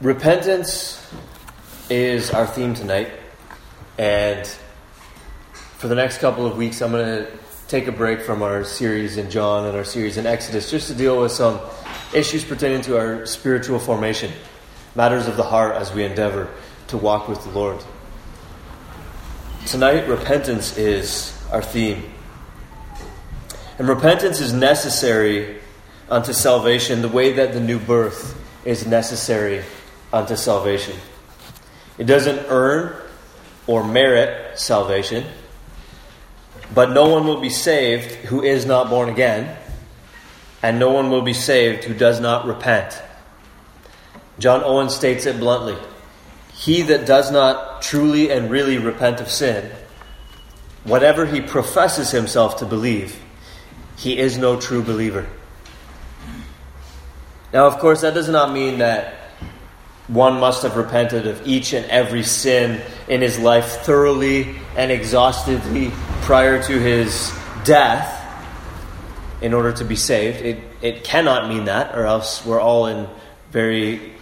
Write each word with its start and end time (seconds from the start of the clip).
Repentance 0.00 1.04
is 1.90 2.30
our 2.30 2.46
theme 2.46 2.74
tonight, 2.74 3.10
and 3.98 4.46
for 5.78 5.88
the 5.88 5.96
next 5.96 6.18
couple 6.18 6.46
of 6.46 6.56
weeks, 6.56 6.80
I'm 6.80 6.92
going 6.92 7.24
to 7.24 7.32
take 7.66 7.88
a 7.88 7.92
break 7.92 8.20
from 8.20 8.42
our 8.42 8.62
series 8.62 9.16
in 9.16 9.28
John 9.28 9.66
and 9.66 9.76
our 9.76 9.82
series 9.82 10.18
in 10.18 10.26
Exodus 10.26 10.70
just 10.70 10.86
to 10.86 10.94
deal 10.94 11.20
with 11.20 11.32
some 11.32 11.58
issues 12.14 12.44
pertaining 12.44 12.82
to 12.82 12.96
our 12.96 13.26
spiritual 13.26 13.80
formation, 13.80 14.30
matters 14.94 15.26
of 15.26 15.36
the 15.36 15.42
heart 15.42 15.74
as 15.74 15.92
we 15.92 16.04
endeavor 16.04 16.48
to 16.86 16.96
walk 16.96 17.26
with 17.26 17.42
the 17.42 17.50
Lord. 17.50 17.82
Tonight, 19.66 20.06
repentance 20.06 20.78
is 20.78 21.36
our 21.50 21.60
theme. 21.60 22.04
And 23.80 23.88
repentance 23.88 24.38
is 24.38 24.52
necessary 24.52 25.58
unto 26.08 26.32
salvation 26.32 27.02
the 27.02 27.08
way 27.08 27.32
that 27.32 27.52
the 27.52 27.58
new 27.58 27.80
birth 27.80 28.44
is 28.66 28.86
necessary 28.86 29.62
unto 30.12 30.36
salvation. 30.36 30.96
It 31.98 32.04
doesn't 32.04 32.46
earn 32.48 32.94
or 33.66 33.84
merit 33.84 34.58
salvation, 34.58 35.24
but 36.74 36.90
no 36.90 37.08
one 37.08 37.26
will 37.26 37.40
be 37.40 37.50
saved 37.50 38.10
who 38.26 38.42
is 38.42 38.66
not 38.66 38.90
born 38.90 39.08
again, 39.08 39.56
and 40.62 40.78
no 40.78 40.90
one 40.90 41.10
will 41.10 41.22
be 41.22 41.32
saved 41.32 41.84
who 41.84 41.94
does 41.94 42.20
not 42.20 42.44
repent. 42.46 43.00
John 44.38 44.62
Owen 44.64 44.90
states 44.90 45.26
it 45.26 45.38
bluntly 45.38 45.76
He 46.52 46.82
that 46.82 47.06
does 47.06 47.30
not 47.30 47.82
truly 47.82 48.30
and 48.30 48.50
really 48.50 48.78
repent 48.78 49.20
of 49.20 49.30
sin, 49.30 49.70
whatever 50.84 51.24
he 51.24 51.40
professes 51.40 52.10
himself 52.10 52.58
to 52.58 52.66
believe, 52.66 53.20
he 53.96 54.18
is 54.18 54.36
no 54.36 54.60
true 54.60 54.82
believer. 54.82 55.26
Now, 57.56 57.68
of 57.68 57.78
course, 57.78 58.02
that 58.02 58.12
does 58.12 58.28
not 58.28 58.52
mean 58.52 58.80
that 58.80 59.14
one 60.08 60.38
must 60.38 60.62
have 60.62 60.76
repented 60.76 61.26
of 61.26 61.46
each 61.46 61.72
and 61.72 61.86
every 61.86 62.22
sin 62.22 62.82
in 63.08 63.22
his 63.22 63.38
life 63.38 63.80
thoroughly 63.80 64.56
and 64.76 64.92
exhaustively 64.92 65.90
prior 66.20 66.62
to 66.62 66.78
his 66.78 67.32
death 67.64 68.12
in 69.40 69.54
order 69.54 69.72
to 69.72 69.86
be 69.86 69.96
saved. 69.96 70.42
It, 70.44 70.58
it 70.82 71.02
cannot 71.02 71.48
mean 71.48 71.64
that, 71.64 71.96
or 71.96 72.04
else 72.04 72.44
we're 72.44 72.60
all 72.60 72.88
in 72.88 73.08
very 73.52 74.12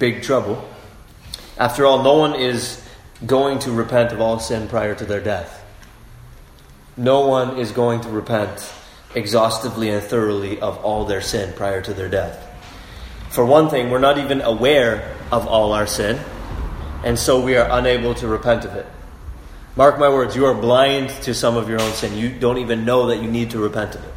big 0.00 0.24
trouble. 0.24 0.68
After 1.58 1.86
all, 1.86 2.02
no 2.02 2.14
one 2.14 2.34
is 2.34 2.84
going 3.24 3.60
to 3.60 3.70
repent 3.70 4.10
of 4.10 4.20
all 4.20 4.40
sin 4.40 4.66
prior 4.66 4.96
to 4.96 5.04
their 5.04 5.20
death. 5.20 5.64
No 6.96 7.28
one 7.28 7.58
is 7.58 7.70
going 7.70 8.00
to 8.00 8.08
repent 8.08 8.72
exhaustively 9.14 9.90
and 9.90 10.02
thoroughly 10.02 10.60
of 10.60 10.78
all 10.78 11.04
their 11.04 11.20
sin 11.20 11.52
prior 11.52 11.80
to 11.80 11.94
their 11.94 12.08
death. 12.08 12.48
For 13.32 13.46
one 13.46 13.70
thing, 13.70 13.88
we're 13.88 13.98
not 13.98 14.18
even 14.18 14.42
aware 14.42 15.16
of 15.32 15.46
all 15.46 15.72
our 15.72 15.86
sin, 15.86 16.20
and 17.02 17.18
so 17.18 17.40
we 17.40 17.56
are 17.56 17.66
unable 17.70 18.14
to 18.16 18.28
repent 18.28 18.66
of 18.66 18.74
it. 18.76 18.84
Mark 19.74 19.98
my 19.98 20.10
words, 20.10 20.36
you 20.36 20.44
are 20.44 20.52
blind 20.52 21.08
to 21.22 21.32
some 21.32 21.56
of 21.56 21.66
your 21.66 21.80
own 21.80 21.92
sin. 21.92 22.18
You 22.18 22.28
don't 22.28 22.58
even 22.58 22.84
know 22.84 23.06
that 23.06 23.22
you 23.22 23.30
need 23.30 23.52
to 23.52 23.58
repent 23.58 23.94
of 23.94 24.04
it. 24.04 24.12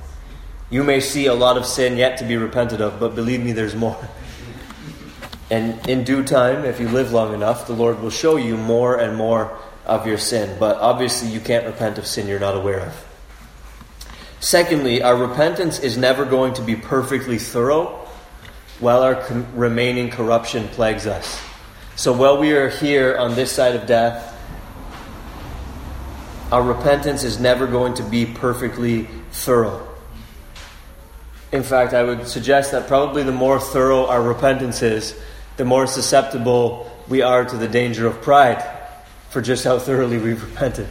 You 0.70 0.84
may 0.84 1.00
see 1.00 1.28
a 1.28 1.34
lot 1.34 1.56
of 1.56 1.66
sin 1.66 1.96
yet 1.96 2.18
to 2.18 2.26
be 2.26 2.36
repented 2.36 2.82
of, 2.82 3.00
but 3.00 3.16
believe 3.16 3.42
me, 3.42 3.54
there's 3.54 3.74
more. 3.74 4.06
And 5.50 5.88
in 5.88 6.04
due 6.04 6.26
time, 6.26 6.66
if 6.66 6.82
you 6.82 6.90
live 6.90 7.14
long 7.14 7.34
enough, 7.34 7.68
the 7.68 7.74
Lord 7.74 8.02
will 8.02 8.10
show 8.10 8.36
you 8.36 8.58
more 8.58 9.00
and 9.00 9.16
more 9.16 9.58
of 9.86 10.06
your 10.06 10.18
sin. 10.18 10.58
But 10.60 10.76
obviously, 10.80 11.30
you 11.30 11.40
can't 11.40 11.66
repent 11.66 11.98
of 11.98 12.06
sin 12.06 12.28
you're 12.28 12.38
not 12.38 12.58
aware 12.58 12.82
of. 12.82 13.06
Secondly, 14.42 15.02
our 15.02 15.16
repentance 15.16 15.80
is 15.80 15.98
never 15.98 16.26
going 16.26 16.54
to 16.56 16.62
be 16.62 16.76
perfectly 16.76 17.38
thorough 17.40 18.05
while 18.80 19.02
our 19.02 19.16
com- 19.16 19.48
remaining 19.56 20.10
corruption 20.10 20.68
plagues 20.70 21.08
us. 21.08 21.42
So 21.96 22.12
while 22.12 22.38
we 22.38 22.52
are 22.54 22.70
here 22.70 23.18
on 23.18 23.36
this 23.36 23.52
side 23.52 23.76
of 23.76 23.88
death, 23.88 24.34
our 26.52 26.62
repentance 26.62 27.24
is 27.24 27.40
never 27.40 27.68
going 27.68 27.96
to 27.96 28.04
be 28.04 28.26
perfectly 28.26 29.08
thorough. 29.32 29.88
In 31.52 31.64
fact, 31.64 31.94
I 31.94 32.04
would 32.04 32.28
suggest 32.28 32.72
that 32.72 32.88
probably 32.88 33.24
the 33.24 33.32
more 33.32 33.60
thorough 33.60 34.08
our 34.08 34.22
repentance 34.22 34.82
is, 34.82 35.18
the 35.58 35.66
more 35.66 35.88
susceptible 35.88 36.92
we 37.08 37.22
are 37.22 37.46
to 37.46 37.58
the 37.58 37.68
danger 37.68 38.08
of 38.08 38.22
pride 38.22 38.64
for 39.30 39.42
just 39.42 39.64
how 39.64 39.80
thoroughly 39.80 40.18
we've 40.18 40.44
repented. 40.44 40.88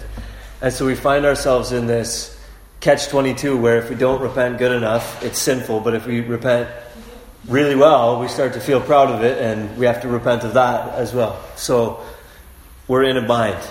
And 0.62 0.72
so 0.72 0.86
we 0.86 0.94
find 0.94 1.26
ourselves 1.26 1.72
in 1.72 1.86
this 1.86 2.38
catch 2.80 3.08
22 3.08 3.56
where 3.56 3.78
if 3.78 3.90
we 3.90 3.96
don't 3.96 4.22
repent 4.22 4.58
good 4.58 4.72
enough, 4.72 5.22
it's 5.22 5.38
sinful, 5.38 5.80
but 5.80 5.94
if 5.94 6.06
we 6.06 6.20
repent 6.20 6.68
really 7.48 7.74
well, 7.74 8.20
we 8.20 8.28
start 8.28 8.54
to 8.54 8.60
feel 8.60 8.80
proud 8.80 9.10
of 9.10 9.22
it, 9.22 9.40
and 9.40 9.76
we 9.76 9.86
have 9.86 10.02
to 10.02 10.08
repent 10.08 10.44
of 10.44 10.54
that 10.54 10.94
as 10.94 11.12
well. 11.12 11.42
So 11.56 12.04
we're 12.88 13.04
in 13.04 13.16
a 13.16 13.26
bind. 13.26 13.62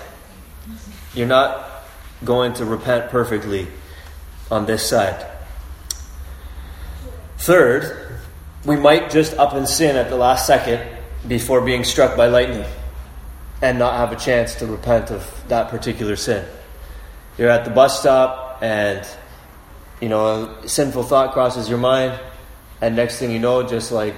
You're 1.14 1.28
not 1.28 1.86
going 2.24 2.54
to 2.54 2.66
repent 2.66 3.10
perfectly 3.10 3.68
on 4.50 4.66
this 4.66 4.88
side. 4.88 5.26
Third, 7.38 8.20
we 8.66 8.76
might 8.78 9.10
just 9.10 9.34
up 9.34 9.54
and 9.54 9.68
sin 9.68 9.96
at 9.96 10.10
the 10.10 10.16
last 10.16 10.48
second 10.48 10.82
before 11.28 11.62
being 11.62 11.84
struck 11.84 12.16
by 12.16 12.28
lightning 12.28 12.66
and 13.62 13.80
not 13.80 13.98
have 13.98 14.12
a 14.12 14.16
chance 14.16 14.56
to 14.56 14.66
repent 14.66 15.12
of 15.12 15.44
that 15.48 15.70
particular 15.70 16.16
sin. 16.16 16.46
You're 17.38 17.50
at 17.50 17.66
the 17.66 17.72
bus 17.72 18.00
stop 18.00 18.60
and 18.62 19.06
you 20.02 20.10
know 20.10 20.58
a 20.64 20.68
sinful 20.68 21.04
thought 21.04 21.34
crosses 21.34 21.70
your 21.70 21.78
mind 21.78 22.20
and 22.84 22.98
next 22.98 23.18
thing 23.18 23.32
you 23.32 23.40
know, 23.40 23.64
just 23.64 23.94
like 23.94 24.14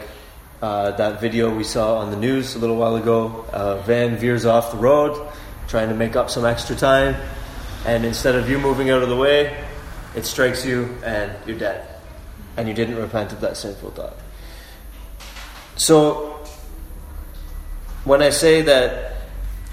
uh, 0.60 0.90
that 0.92 1.22
video 1.22 1.56
we 1.56 1.64
saw 1.64 2.00
on 2.00 2.10
the 2.10 2.18
news 2.18 2.56
a 2.56 2.60
little 2.60 2.78
while 2.78 2.96
ago, 2.96 3.46
a 3.54 3.78
van 3.84 4.18
veers 4.18 4.44
off 4.44 4.72
the 4.72 4.78
road, 4.78 5.32
trying 5.68 5.90
to 5.90 5.94
make 5.94 6.16
up 6.16 6.32
some 6.32 6.46
extra 6.46 6.76
time, 6.76 7.16
and 7.86 8.04
instead 8.04 8.34
of 8.34 8.50
you 8.50 8.58
moving 8.58 8.90
out 8.90 9.04
of 9.04 9.10
the 9.10 9.16
way, 9.16 9.56
it 10.16 10.26
strikes 10.26 10.66
you 10.66 10.98
and 11.04 11.32
you're 11.46 11.60
dead. 11.60 11.88
And 12.58 12.68
you 12.68 12.74
didn't 12.74 12.96
repent 12.96 13.34
of 13.34 13.42
that 13.42 13.56
sinful 13.56 13.92
thought. 13.92 14.18
So, 15.76 16.44
when 18.04 18.24
I 18.24 18.32
say 18.32 18.64
that 18.64 19.14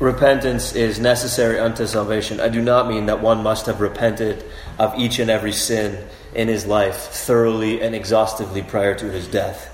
repentance 0.01 0.75
is 0.75 1.01
necessary 1.01 1.59
unto 1.59 1.87
salvation, 1.87 2.41
I 2.41 2.51
do 2.51 2.61
not 2.61 2.89
mean 2.89 3.07
that 3.07 3.23
one 3.23 3.43
must 3.43 3.65
have 3.67 3.81
repented 3.81 4.45
of 4.79 4.99
each 4.99 5.19
and 5.19 5.31
every 5.31 5.53
sin 5.53 5.97
in 6.35 6.49
his 6.49 6.67
life 6.67 6.97
thoroughly 6.97 7.83
and 7.83 7.95
exhaustively 7.95 8.63
prior 8.63 8.95
to 8.95 9.11
his 9.11 9.27
death. 9.27 9.69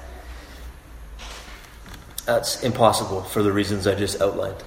That's 2.27 2.63
impossible 2.63 3.23
for 3.23 3.43
the 3.43 3.53
reasons 3.53 3.87
I 3.87 3.95
just 3.95 4.21
outlined. 4.21 4.63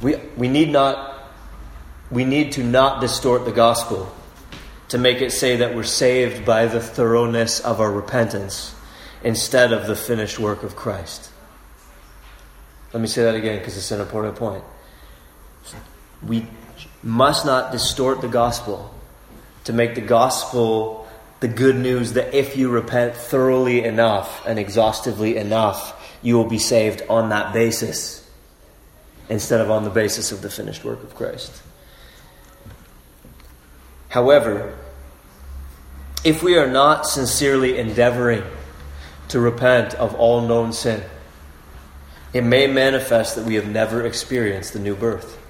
We, 0.00 0.16
we 0.36 0.48
need 0.48 0.70
not 0.70 1.10
we 2.10 2.24
need 2.26 2.52
to 2.52 2.62
not 2.62 3.00
distort 3.00 3.46
the 3.46 3.52
gospel 3.52 4.12
to 4.88 4.98
make 4.98 5.22
it 5.22 5.32
say 5.32 5.56
that 5.56 5.74
we're 5.74 5.82
saved 5.82 6.44
by 6.44 6.66
the 6.66 6.78
thoroughness 6.78 7.58
of 7.60 7.80
our 7.80 7.90
repentance 7.90 8.74
instead 9.24 9.72
of 9.72 9.86
the 9.86 9.96
finished 9.96 10.38
work 10.38 10.62
of 10.62 10.76
Christ. 10.76 11.30
Let 12.92 13.00
me 13.00 13.06
say 13.06 13.22
that 13.22 13.34
again 13.34 13.58
because 13.58 13.78
it's 13.78 13.90
an 13.90 14.02
important 14.02 14.36
point. 14.36 14.62
We 16.26 16.46
must 17.02 17.46
not 17.46 17.72
distort 17.72 18.20
the 18.20 18.28
gospel 18.28 18.94
to 19.64 19.72
make 19.72 19.94
the 19.94 20.02
gospel 20.02 21.01
the 21.42 21.48
good 21.48 21.74
news 21.74 22.12
that 22.12 22.32
if 22.32 22.56
you 22.56 22.70
repent 22.70 23.16
thoroughly 23.16 23.82
enough 23.82 24.46
and 24.46 24.60
exhaustively 24.60 25.36
enough, 25.36 26.16
you 26.22 26.36
will 26.36 26.48
be 26.48 26.58
saved 26.58 27.02
on 27.10 27.30
that 27.30 27.52
basis 27.52 28.30
instead 29.28 29.60
of 29.60 29.68
on 29.68 29.82
the 29.82 29.90
basis 29.90 30.30
of 30.30 30.40
the 30.40 30.48
finished 30.48 30.84
work 30.84 31.02
of 31.02 31.16
Christ. 31.16 31.60
However, 34.08 34.78
if 36.22 36.44
we 36.44 36.56
are 36.56 36.70
not 36.70 37.06
sincerely 37.06 37.76
endeavoring 37.76 38.44
to 39.28 39.40
repent 39.40 39.94
of 39.94 40.14
all 40.14 40.42
known 40.42 40.72
sin, 40.72 41.02
it 42.32 42.42
may 42.42 42.68
manifest 42.68 43.34
that 43.34 43.44
we 43.44 43.56
have 43.56 43.66
never 43.66 44.06
experienced 44.06 44.74
the 44.74 44.78
new 44.78 44.94
birth. 44.94 45.40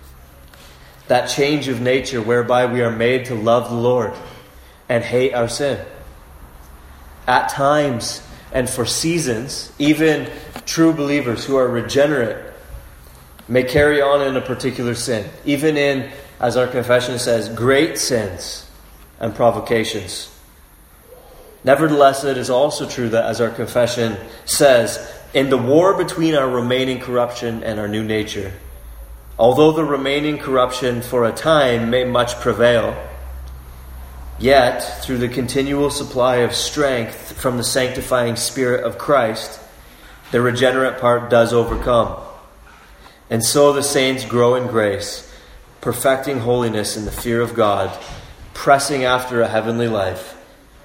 That 1.08 1.26
change 1.26 1.68
of 1.68 1.82
nature 1.82 2.22
whereby 2.22 2.64
we 2.64 2.80
are 2.80 2.90
made 2.90 3.26
to 3.26 3.34
love 3.34 3.68
the 3.68 3.76
Lord 3.76 4.14
and 4.92 5.02
hate 5.02 5.32
our 5.32 5.48
sin. 5.48 5.82
At 7.26 7.48
times 7.48 8.20
and 8.52 8.68
for 8.68 8.84
seasons, 8.84 9.72
even 9.78 10.30
true 10.66 10.92
believers 10.92 11.46
who 11.46 11.56
are 11.56 11.66
regenerate 11.66 12.52
may 13.48 13.62
carry 13.62 14.02
on 14.02 14.20
in 14.20 14.36
a 14.36 14.42
particular 14.42 14.94
sin, 14.94 15.30
even 15.46 15.78
in, 15.78 16.10
as 16.38 16.58
our 16.58 16.66
confession 16.66 17.18
says, 17.18 17.48
great 17.48 17.96
sins 17.96 18.70
and 19.18 19.34
provocations. 19.34 20.28
Nevertheless, 21.64 22.22
it 22.24 22.36
is 22.36 22.50
also 22.50 22.86
true 22.86 23.08
that, 23.08 23.24
as 23.24 23.40
our 23.40 23.48
confession 23.48 24.18
says, 24.44 25.10
in 25.32 25.48
the 25.48 25.56
war 25.56 25.96
between 25.96 26.34
our 26.34 26.50
remaining 26.50 27.00
corruption 27.00 27.64
and 27.64 27.80
our 27.80 27.88
new 27.88 28.04
nature, 28.04 28.52
although 29.38 29.72
the 29.72 29.84
remaining 29.84 30.36
corruption 30.36 31.00
for 31.00 31.24
a 31.24 31.32
time 31.32 31.88
may 31.88 32.04
much 32.04 32.34
prevail, 32.40 32.94
Yet, 34.38 34.80
through 35.02 35.18
the 35.18 35.28
continual 35.28 35.90
supply 35.90 36.36
of 36.36 36.54
strength 36.54 37.32
from 37.32 37.58
the 37.58 37.64
sanctifying 37.64 38.36
Spirit 38.36 38.84
of 38.84 38.98
Christ, 38.98 39.60
the 40.32 40.40
regenerate 40.40 40.98
part 40.98 41.30
does 41.30 41.52
overcome. 41.52 42.20
And 43.30 43.44
so 43.44 43.72
the 43.72 43.82
saints 43.82 44.24
grow 44.24 44.54
in 44.54 44.66
grace, 44.66 45.30
perfecting 45.80 46.40
holiness 46.40 46.96
in 46.96 47.04
the 47.04 47.12
fear 47.12 47.40
of 47.40 47.54
God, 47.54 47.96
pressing 48.54 49.04
after 49.04 49.40
a 49.40 49.48
heavenly 49.48 49.88
life 49.88 50.36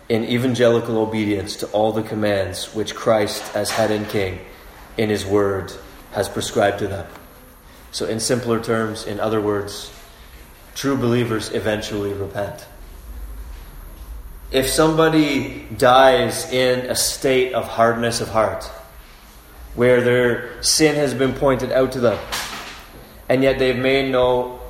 in 0.10 0.24
evangelical 0.24 0.98
obedience 0.98 1.58
to 1.58 1.68
all 1.68 1.92
the 1.92 2.04
commands 2.04 2.74
which 2.74 2.96
Christ, 2.96 3.56
as 3.56 3.72
head 3.72 3.92
and 3.92 4.08
king, 4.08 4.40
in 4.98 5.10
his 5.10 5.26
word, 5.26 5.74
has 6.12 6.30
prescribed 6.30 6.80
to 6.80 6.88
them. 6.88 7.08
So, 7.92 8.06
in 8.06 8.20
simpler 8.20 8.62
terms, 8.62 9.06
in 9.06 9.20
other 9.20 9.42
words, 9.42 9.92
true 10.76 10.96
believers 10.96 11.52
eventually 11.54 12.14
repent. 12.14 12.66
If 14.50 14.70
somebody 14.70 15.68
dies 15.78 16.52
in 16.54 16.86
a 16.86 16.96
state 16.96 17.54
of 17.54 17.68
hardness 17.68 18.22
of 18.22 18.30
heart, 18.30 18.64
where 19.76 20.00
their 20.02 20.64
sin 20.64 20.96
has 20.96 21.14
been 21.14 21.34
pointed 21.34 21.72
out 21.72 21.92
to 21.92 22.00
them, 22.00 22.18
and 23.28 23.44
yet 23.44 23.60
they've 23.60 23.78
made 23.78 24.10
no 24.10 24.62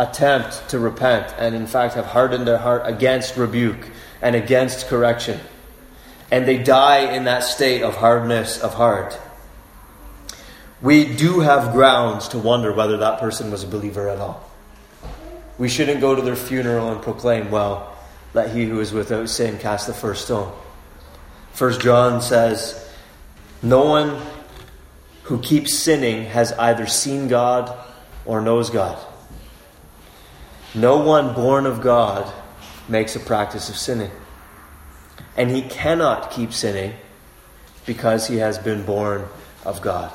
attempt 0.00 0.68
to 0.70 0.80
repent, 0.80 1.32
and 1.38 1.54
in 1.54 1.66
fact 1.68 1.94
have 1.94 2.06
hardened 2.06 2.46
their 2.46 2.58
heart 2.58 2.82
against 2.86 3.36
rebuke 3.36 3.88
and 4.20 4.34
against 4.34 4.88
correction, 4.88 5.38
and 6.32 6.46
they 6.46 6.58
die 6.58 7.14
in 7.14 7.24
that 7.24 7.44
state 7.44 7.82
of 7.82 7.96
hardness 7.96 8.60
of 8.60 8.74
heart, 8.74 9.16
we 10.82 11.16
do 11.16 11.40
have 11.40 11.72
grounds 11.72 12.28
to 12.28 12.38
wonder 12.38 12.72
whether 12.72 12.96
that 12.98 13.20
person 13.20 13.50
was 13.50 13.62
a 13.62 13.66
believer 13.66 14.08
at 14.08 14.18
all. 14.18 14.48
We 15.56 15.68
shouldn't 15.68 16.00
go 16.00 16.14
to 16.14 16.22
their 16.22 16.36
funeral 16.36 16.90
and 16.92 17.00
proclaim, 17.02 17.50
well, 17.50 17.96
let 18.34 18.54
he 18.54 18.64
who 18.64 18.80
is 18.80 18.92
without 18.92 19.28
sin 19.28 19.58
cast 19.58 19.86
the 19.86 19.94
first 19.94 20.24
stone. 20.24 20.52
First 21.52 21.80
John 21.80 22.20
says, 22.22 22.88
no 23.62 23.84
one 23.84 24.20
who 25.24 25.40
keeps 25.40 25.74
sinning 25.74 26.26
has 26.26 26.52
either 26.52 26.86
seen 26.86 27.28
God 27.28 27.76
or 28.24 28.40
knows 28.40 28.70
God. 28.70 28.98
No 30.74 30.98
one 30.98 31.34
born 31.34 31.66
of 31.66 31.80
God 31.80 32.32
makes 32.88 33.16
a 33.16 33.20
practice 33.20 33.68
of 33.68 33.76
sinning. 33.76 34.10
And 35.36 35.50
he 35.50 35.62
cannot 35.62 36.30
keep 36.30 36.52
sinning 36.52 36.94
because 37.86 38.26
he 38.28 38.36
has 38.36 38.58
been 38.58 38.84
born 38.84 39.26
of 39.64 39.80
God. 39.80 40.12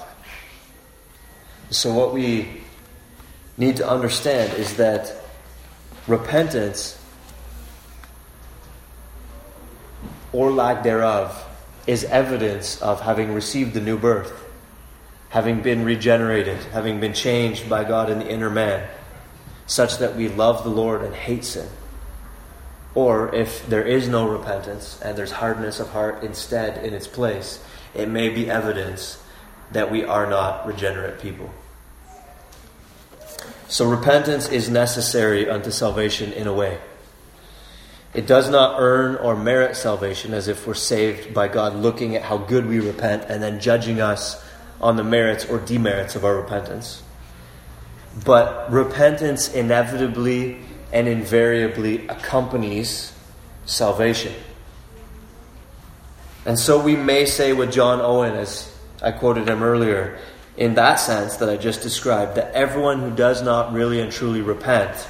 So, 1.69 1.93
what 1.93 2.13
we 2.13 2.61
need 3.57 3.77
to 3.77 3.89
understand 3.89 4.53
is 4.53 4.77
that 4.77 5.15
repentance 6.07 6.99
or 10.33 10.51
lack 10.51 10.83
thereof 10.83 11.45
is 11.87 12.03
evidence 12.05 12.81
of 12.81 13.01
having 13.01 13.33
received 13.33 13.73
the 13.73 13.81
new 13.81 13.97
birth, 13.97 14.33
having 15.29 15.61
been 15.61 15.85
regenerated, 15.85 16.57
having 16.71 16.99
been 16.99 17.13
changed 17.13 17.69
by 17.69 17.83
God 17.83 18.09
in 18.09 18.19
the 18.19 18.29
inner 18.29 18.49
man, 18.49 18.87
such 19.65 19.97
that 19.99 20.15
we 20.15 20.27
love 20.27 20.63
the 20.63 20.69
Lord 20.69 21.01
and 21.03 21.13
hate 21.13 21.45
sin. 21.45 21.69
Or 22.95 23.33
if 23.33 23.67
there 23.67 23.83
is 23.83 24.07
no 24.07 24.27
repentance 24.27 24.99
and 25.01 25.17
there's 25.17 25.31
hardness 25.31 25.79
of 25.79 25.89
heart 25.89 26.23
instead 26.23 26.83
in 26.83 26.93
its 26.93 27.07
place, 27.07 27.63
it 27.93 28.07
may 28.07 28.29
be 28.29 28.49
evidence 28.49 29.21
that 29.71 29.91
we 29.91 30.03
are 30.03 30.29
not 30.29 30.65
regenerate 30.67 31.19
people. 31.19 31.51
So 33.67 33.89
repentance 33.89 34.49
is 34.49 34.69
necessary 34.69 35.49
unto 35.49 35.71
salvation 35.71 36.31
in 36.33 36.45
a 36.45 36.53
way. 36.53 36.79
It 38.13 38.27
does 38.27 38.49
not 38.49 38.75
earn 38.79 39.15
or 39.15 39.35
merit 39.35 39.75
salvation 39.75 40.33
as 40.33 40.47
if 40.47 40.67
we're 40.67 40.75
saved 40.75 41.33
by 41.33 41.47
God 41.47 41.75
looking 41.75 42.15
at 42.15 42.21
how 42.21 42.37
good 42.37 42.67
we 42.67 42.79
repent 42.79 43.25
and 43.27 43.41
then 43.41 43.59
judging 43.59 43.99
us 43.99 44.43
on 44.79 44.97
the 44.97 45.03
merits 45.03 45.45
or 45.45 45.59
demerits 45.59 46.15
of 46.15 46.23
our 46.23 46.35
repentance. 46.35 47.01
But 48.23 48.71
repentance 48.71 49.51
inevitably 49.51 50.59
and 50.91 51.07
invariably 51.07 52.07
accompanies 52.07 53.13
salvation. 53.65 54.33
And 56.45 56.59
so 56.59 56.79
we 56.79 56.95
may 56.95 57.25
say 57.25 57.53
with 57.53 57.71
John 57.71 57.99
Owen, 57.99 58.33
as 58.33 58.71
I 59.01 59.11
quoted 59.11 59.47
him 59.47 59.63
earlier, 59.63 60.19
in 60.55 60.75
that 60.75 60.95
sense 60.95 61.37
that 61.37 61.49
I 61.49 61.57
just 61.57 61.81
described, 61.81 62.35
that 62.35 62.53
everyone 62.53 62.99
who 62.99 63.09
does 63.15 63.41
not 63.41 63.73
really 63.73 63.99
and 63.99 64.11
truly 64.11 64.41
repent 64.41 65.07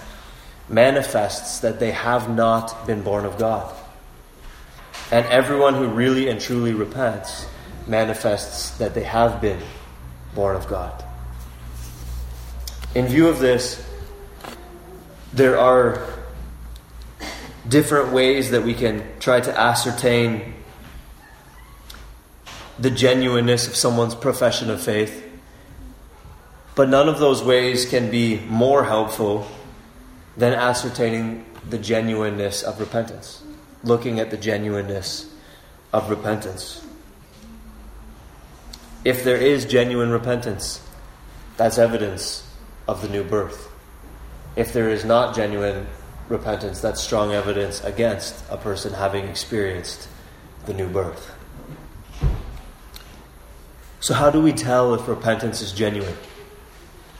manifests 0.70 1.60
that 1.60 1.80
they 1.80 1.92
have 1.92 2.30
not 2.30 2.88
been 2.88 3.02
born 3.02 3.26
of 3.26 3.38
God. 3.38 3.74
And 5.12 5.26
everyone 5.28 5.76
who 5.76 5.88
really 5.88 6.30
and 6.30 6.40
truly 6.40 6.74
repents 6.74 7.46
manifests 7.88 8.78
that 8.78 8.94
they 8.94 9.04
have 9.04 9.42
been 9.42 9.60
born 10.34 10.56
of 10.56 10.68
God. 10.68 11.04
In 12.96 13.08
view 13.08 13.28
of 13.28 13.40
this, 13.40 13.84
there 15.34 15.60
are 15.60 16.08
different 17.68 18.14
ways 18.14 18.52
that 18.52 18.64
we 18.64 18.74
can 18.74 19.04
try 19.20 19.40
to 19.40 19.60
ascertain 19.60 20.54
the 22.80 22.92
genuineness 22.92 23.68
of 23.68 23.76
someone's 23.76 24.16
profession 24.16 24.70
of 24.70 24.82
faith. 24.82 25.24
But 26.76 26.90
none 26.90 27.08
of 27.08 27.20
those 27.20 27.44
ways 27.44 27.86
can 27.86 28.10
be 28.10 28.40
more 28.48 28.84
helpful 28.84 29.48
than 30.36 30.54
ascertaining 30.54 31.46
the 31.70 31.78
genuineness 31.78 32.64
of 32.64 32.80
repentance, 32.80 33.44
looking 33.84 34.20
at 34.20 34.32
the 34.32 34.38
genuineness 34.38 35.32
of 35.92 36.10
repentance. 36.10 36.86
If 39.06 39.24
there 39.24 39.38
is 39.38 39.66
genuine 39.66 40.10
repentance, 40.10 40.82
that's 41.58 41.78
evidence 41.78 42.48
of 42.88 43.02
the 43.02 43.10
new 43.10 43.24
birth. 43.24 43.70
If 44.56 44.74
there 44.74 44.90
is 44.90 45.04
not 45.04 45.36
genuine 45.36 45.88
repentance, 46.30 46.82
that's 46.82 47.02
strong 47.02 47.32
evidence 47.32 47.84
against 47.84 48.44
a 48.50 48.58
person 48.58 48.94
having 48.94 49.26
experienced 49.26 50.08
the 50.66 50.74
new 50.74 50.88
birth. 50.88 51.36
So, 54.00 54.14
how 54.14 54.30
do 54.30 54.42
we 54.42 54.52
tell 54.52 54.94
if 54.94 55.08
repentance 55.08 55.62
is 55.62 55.72
genuine? 55.72 56.18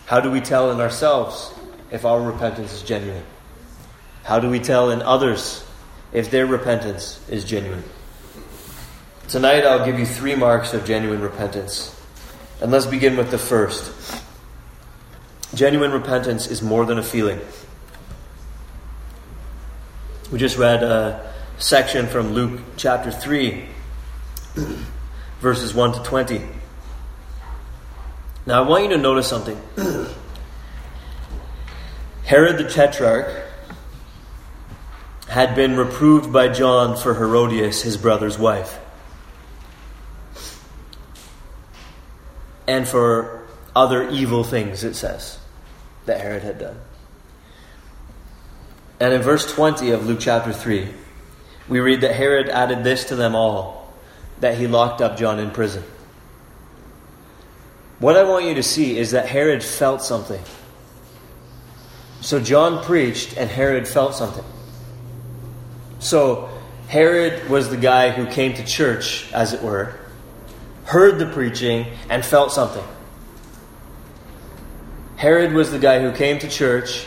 How 0.06 0.20
do 0.20 0.30
we 0.30 0.42
tell 0.42 0.72
in 0.72 0.80
ourselves 0.82 1.54
if 1.94 2.06
our 2.06 2.20
repentance 2.20 2.74
is 2.74 2.82
genuine? 2.82 3.24
How 4.24 4.40
do 4.40 4.50
we 4.50 4.60
tell 4.60 4.90
in 4.90 5.04
others 5.04 5.64
if 6.12 6.32
their 6.32 6.48
repentance 6.48 7.22
is 7.30 7.46
genuine? 7.46 7.84
Tonight 9.28 9.64
I'll 9.64 9.86
give 9.86 10.00
you 10.00 10.06
three 10.06 10.36
marks 10.36 10.74
of 10.74 10.86
genuine 10.86 11.22
repentance. 11.22 11.96
And 12.62 12.72
let's 12.72 12.88
begin 12.88 13.16
with 13.16 13.30
the 13.30 13.38
first. 13.38 14.22
Genuine 15.54 15.92
repentance 15.92 16.48
is 16.48 16.64
more 16.64 16.84
than 16.84 16.98
a 16.98 17.04
feeling. 17.04 17.40
We 20.32 20.40
just 20.40 20.58
read 20.58 20.82
a 20.82 21.32
section 21.60 22.08
from 22.08 22.34
Luke 22.34 22.60
chapter 22.76 23.12
3, 23.12 23.66
verses 25.42 25.76
1 25.76 25.94
to 25.94 26.00
20. 26.00 26.42
Now 28.48 28.64
I 28.64 28.68
want 28.68 28.86
you 28.86 28.90
to 28.90 28.98
notice 28.98 29.28
something. 29.28 29.62
Herod 32.26 32.58
the 32.58 32.70
Tetrarch 32.70 33.44
had 35.28 35.56
been 35.56 35.76
reproved 35.76 36.32
by 36.32 36.48
John 36.48 36.96
for 36.96 37.14
Herodias, 37.16 37.82
his 37.82 37.98
brother's 37.98 38.38
wife, 38.38 38.80
and 42.68 42.88
for 42.88 43.46
other 43.76 44.10
evil 44.10 44.44
things, 44.44 44.84
it 44.84 44.94
says, 44.94 45.40
that 46.06 46.22
Herod 46.22 46.44
had 46.44 46.60
done. 46.60 46.80
And 49.00 49.14
in 49.14 49.22
verse 49.22 49.52
20 49.52 49.92
of 49.92 50.06
Luke 50.06 50.20
chapter 50.22 50.54
3, 50.54 50.88
we 51.68 51.80
read 51.80 52.02
that 52.02 52.16
Herod 52.16 52.50
added 52.50 52.84
this 52.84 53.06
to 53.06 53.16
them 53.16 53.36
all 53.36 53.94
that 54.40 54.58
he 54.58 54.68
locked 54.68 55.02
up 55.02 55.18
John 55.18 55.40
in 55.40 55.52
prison. 55.52 55.84
What 58.00 58.18
I 58.18 58.24
want 58.24 58.46
you 58.46 58.54
to 58.56 58.64
see 58.64 58.98
is 58.98 59.12
that 59.12 59.28
Herod 59.28 59.64
felt 59.64 60.02
something. 60.02 60.42
So 62.24 62.40
John 62.40 62.82
preached, 62.86 63.36
and 63.36 63.50
Herod 63.50 63.86
felt 63.86 64.16
something. 64.16 64.46
So 66.00 66.50
Herod 66.88 67.50
was 67.50 67.70
the 67.70 67.76
guy 67.76 68.12
who 68.12 68.26
came 68.26 68.54
to 68.54 68.64
church, 68.64 69.30
as 69.34 69.52
it 69.52 69.62
were, 69.62 69.94
heard 70.86 71.20
the 71.20 71.26
preaching, 71.26 71.86
and 72.10 72.26
felt 72.26 72.54
something. 72.54 72.84
Herod 75.18 75.52
was 75.52 75.72
the 75.72 75.80
guy 75.80 76.00
who 76.00 76.14
came 76.14 76.40
to 76.40 76.48
church, 76.48 77.06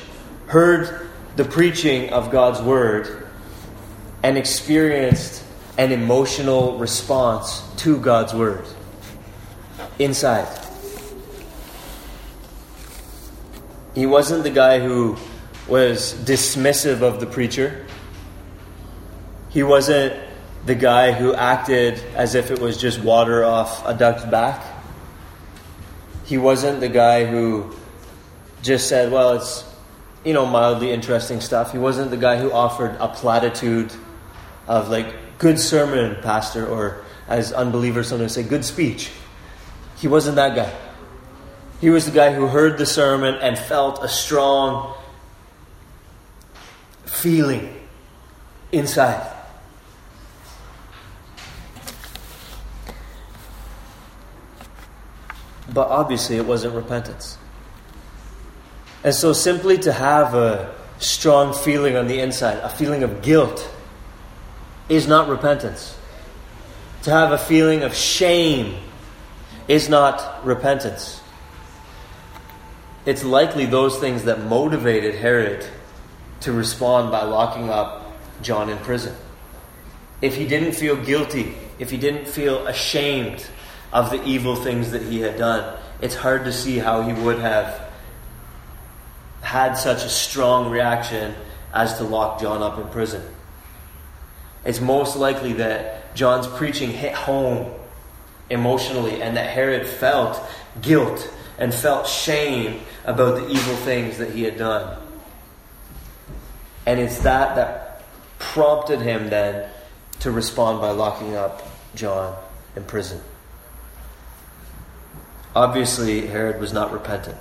heard 0.49 1.08
the 1.37 1.46
preaching 1.46 2.11
of 2.11 2.30
God's 2.30 2.61
word, 2.61 3.26
and 4.23 4.37
experienced 4.37 5.42
an 5.78 5.92
emotional 5.92 6.76
response 6.76 7.62
to 7.78 7.99
God's 7.99 8.35
word 8.35 8.66
inside. 9.99 10.65
He 13.96 14.04
wasn't 14.04 14.42
the 14.42 14.50
guy 14.50 14.78
who 14.78 15.16
was 15.66 16.12
dismissive 16.12 17.00
of 17.00 17.18
the 17.18 17.24
preacher. 17.24 17.86
He 19.48 19.62
wasn't 19.62 20.22
the 20.66 20.74
guy 20.74 21.12
who 21.12 21.32
acted 21.32 21.94
as 22.14 22.34
if 22.34 22.50
it 22.50 22.58
was 22.58 22.76
just 22.76 23.00
water 23.00 23.42
off 23.42 23.86
a 23.86 23.94
duck's 23.94 24.22
back. 24.26 24.62
He 26.26 26.36
wasn't 26.36 26.80
the 26.80 26.90
guy 26.90 27.24
who 27.24 27.74
just 28.60 28.86
said, 28.86 29.10
well, 29.10 29.32
it's, 29.32 29.64
you 30.26 30.34
know, 30.34 30.44
mildly 30.44 30.92
interesting 30.92 31.40
stuff. 31.40 31.72
He 31.72 31.78
wasn't 31.78 32.10
the 32.10 32.18
guy 32.18 32.36
who 32.36 32.52
offered 32.52 32.98
a 33.00 33.08
platitude 33.08 33.94
of, 34.68 34.90
like, 34.90 35.38
good 35.38 35.58
sermon, 35.58 36.18
pastor, 36.20 36.66
or 36.66 37.02
as 37.28 37.50
unbelievers 37.50 38.08
sometimes 38.08 38.34
say, 38.34 38.42
good 38.42 38.66
speech. 38.66 39.10
He 39.96 40.06
wasn't 40.06 40.36
that 40.36 40.54
guy. 40.54 40.70
He 41.80 41.90
was 41.90 42.06
the 42.06 42.11
guy 42.11 42.33
who 42.33 42.47
heard 42.47 42.78
the 42.78 42.87
sermon 42.87 43.35
and 43.35 43.59
felt 43.59 44.02
a 44.02 44.09
strong 44.09 44.95
feeling 47.04 47.75
inside. 48.73 49.33
But 55.73 55.88
obviously, 55.88 56.37
it 56.37 56.47
wasn't 56.47 56.75
repentance. 56.75 57.37
And 59.04 59.14
so, 59.14 59.33
simply 59.33 59.76
to 59.78 59.92
have 59.92 60.35
a 60.35 60.75
strong 60.99 61.52
feeling 61.52 61.97
on 61.97 62.06
the 62.06 62.21
inside, 62.21 62.59
a 62.59 62.71
feeling 62.71 63.02
of 63.02 63.21
guilt, 63.21 63.71
is 64.88 65.06
not 65.06 65.28
repentance. 65.28 65.97
To 67.02 67.11
have 67.11 67.33
a 67.33 67.38
feeling 67.38 67.83
of 67.83 67.95
shame 67.95 68.76
is 69.68 69.88
not 69.88 70.45
repentance. 70.45 71.21
It's 73.06 73.22
likely 73.22 73.66
those 73.66 73.98
things 73.98 74.25
that 74.25 74.40
motivated 74.40 75.14
Herod 75.14 75.64
to 76.40 76.52
respond 76.52 77.12
by 77.12 77.22
locking 77.22 77.70
up 77.70 78.12
John 78.42 78.68
in 78.68 78.78
prison. 78.78 79.14
If 80.20 80.34
he 80.34 80.46
didn't 80.46 80.72
feel 80.72 80.96
guilty, 80.96 81.54
if 81.78 81.90
he 81.90 81.98
didn't 81.98 82.26
feel 82.26 82.66
ashamed 82.66 83.46
of 83.92 84.10
the 84.10 84.22
evil 84.25 84.56
things 84.56 84.90
that 84.90 85.02
he 85.02 85.20
had 85.20 85.38
done, 85.38 85.78
it's 86.00 86.16
hard 86.16 86.44
to 86.46 86.52
see 86.52 86.78
how 86.78 87.02
he 87.02 87.12
would 87.12 87.38
have 87.38 87.80
had 89.40 89.75
such 89.75 90.02
a 90.02 90.08
strong 90.08 90.70
reaction 90.70 91.32
as 91.72 91.98
to 91.98 92.04
lock 92.04 92.40
John 92.40 92.60
up 92.60 92.76
in 92.78 92.88
prison. 92.88 93.22
It's 94.64 94.80
most 94.80 95.16
likely 95.16 95.52
that 95.54 96.16
John's 96.16 96.48
preaching 96.48 96.90
hit 96.90 97.14
home 97.14 97.72
emotionally 98.50 99.22
and 99.22 99.36
that 99.36 99.48
Herod 99.50 99.86
felt 99.86 100.40
guilt 100.82 101.32
and 101.58 101.72
felt 101.72 102.06
shame 102.06 102.80
about 103.04 103.36
the 103.36 103.48
evil 103.48 103.76
things 103.76 104.18
that 104.18 104.30
he 104.30 104.42
had 104.42 104.58
done. 104.58 104.98
And 106.84 107.00
it's 107.00 107.20
that 107.20 107.56
that 107.56 108.02
prompted 108.38 109.00
him 109.00 109.30
then 109.30 109.68
to 110.20 110.30
respond 110.30 110.80
by 110.80 110.90
locking 110.90 111.34
up 111.34 111.62
John 111.94 112.36
in 112.75 112.84
prison. 112.84 113.20
Obviously, 115.54 116.26
Herod 116.26 116.60
was 116.60 116.72
not 116.72 116.92
repentant. 116.92 117.38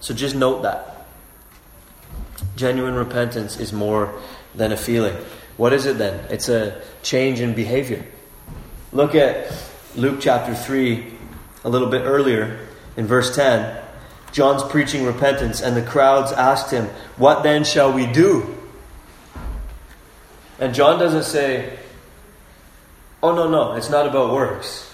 So 0.00 0.12
just 0.12 0.34
note 0.34 0.62
that. 0.62 1.06
Genuine 2.56 2.94
repentance 2.94 3.58
is 3.58 3.72
more 3.72 4.20
than 4.54 4.72
a 4.72 4.76
feeling. 4.76 5.16
What 5.56 5.72
is 5.72 5.86
it 5.86 5.96
then? 5.96 6.26
It's 6.30 6.48
a 6.48 6.82
change 7.02 7.40
in 7.40 7.54
behavior. 7.54 8.04
Look 8.92 9.14
at 9.14 9.52
Luke 9.94 10.18
chapter 10.20 10.54
3 10.54 11.14
a 11.64 11.68
little 11.68 11.88
bit 11.88 12.02
earlier 12.02 12.65
in 12.96 13.06
verse 13.06 13.34
10. 13.34 13.82
John's 14.32 14.62
preaching 14.64 15.04
repentance, 15.04 15.60
and 15.60 15.76
the 15.76 15.82
crowds 15.82 16.32
asked 16.32 16.70
him, 16.70 16.86
What 17.16 17.42
then 17.42 17.64
shall 17.64 17.92
we 17.92 18.06
do? 18.06 18.54
And 20.58 20.74
John 20.74 20.98
doesn't 20.98 21.24
say, 21.24 21.78
Oh, 23.22 23.34
no, 23.34 23.48
no, 23.48 23.74
it's 23.74 23.90
not 23.90 24.06
about 24.06 24.32
works. 24.32 24.92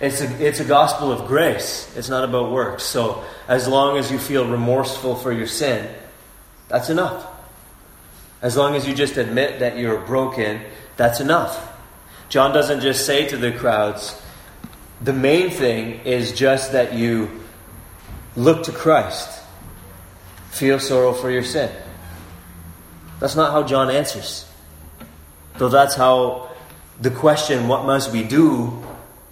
It's 0.00 0.20
a, 0.20 0.46
it's 0.46 0.60
a 0.60 0.64
gospel 0.64 1.12
of 1.12 1.26
grace. 1.28 1.92
It's 1.96 2.08
not 2.08 2.24
about 2.24 2.50
works. 2.50 2.82
So, 2.82 3.22
as 3.48 3.68
long 3.68 3.96
as 3.96 4.10
you 4.10 4.18
feel 4.18 4.46
remorseful 4.46 5.14
for 5.14 5.32
your 5.32 5.46
sin, 5.46 5.88
that's 6.68 6.90
enough. 6.90 7.26
As 8.42 8.56
long 8.56 8.74
as 8.74 8.86
you 8.86 8.94
just 8.94 9.16
admit 9.16 9.60
that 9.60 9.78
you're 9.78 10.00
broken, 10.00 10.60
that's 10.96 11.20
enough. 11.20 11.72
John 12.28 12.52
doesn't 12.52 12.80
just 12.80 13.06
say 13.06 13.28
to 13.28 13.36
the 13.36 13.52
crowds, 13.52 14.20
the 15.04 15.12
main 15.12 15.50
thing 15.50 16.00
is 16.06 16.32
just 16.32 16.72
that 16.72 16.94
you 16.94 17.30
look 18.36 18.64
to 18.64 18.72
Christ, 18.72 19.42
feel 20.50 20.80
sorrow 20.80 21.12
for 21.12 21.30
your 21.30 21.44
sin. 21.44 21.70
That's 23.20 23.36
not 23.36 23.52
how 23.52 23.64
John 23.64 23.90
answers. 23.90 24.48
Though 25.58 25.68
that's 25.68 25.94
how 25.94 26.50
the 27.00 27.10
question, 27.10 27.68
what 27.68 27.84
must 27.84 28.12
we 28.12 28.24
do, 28.24 28.82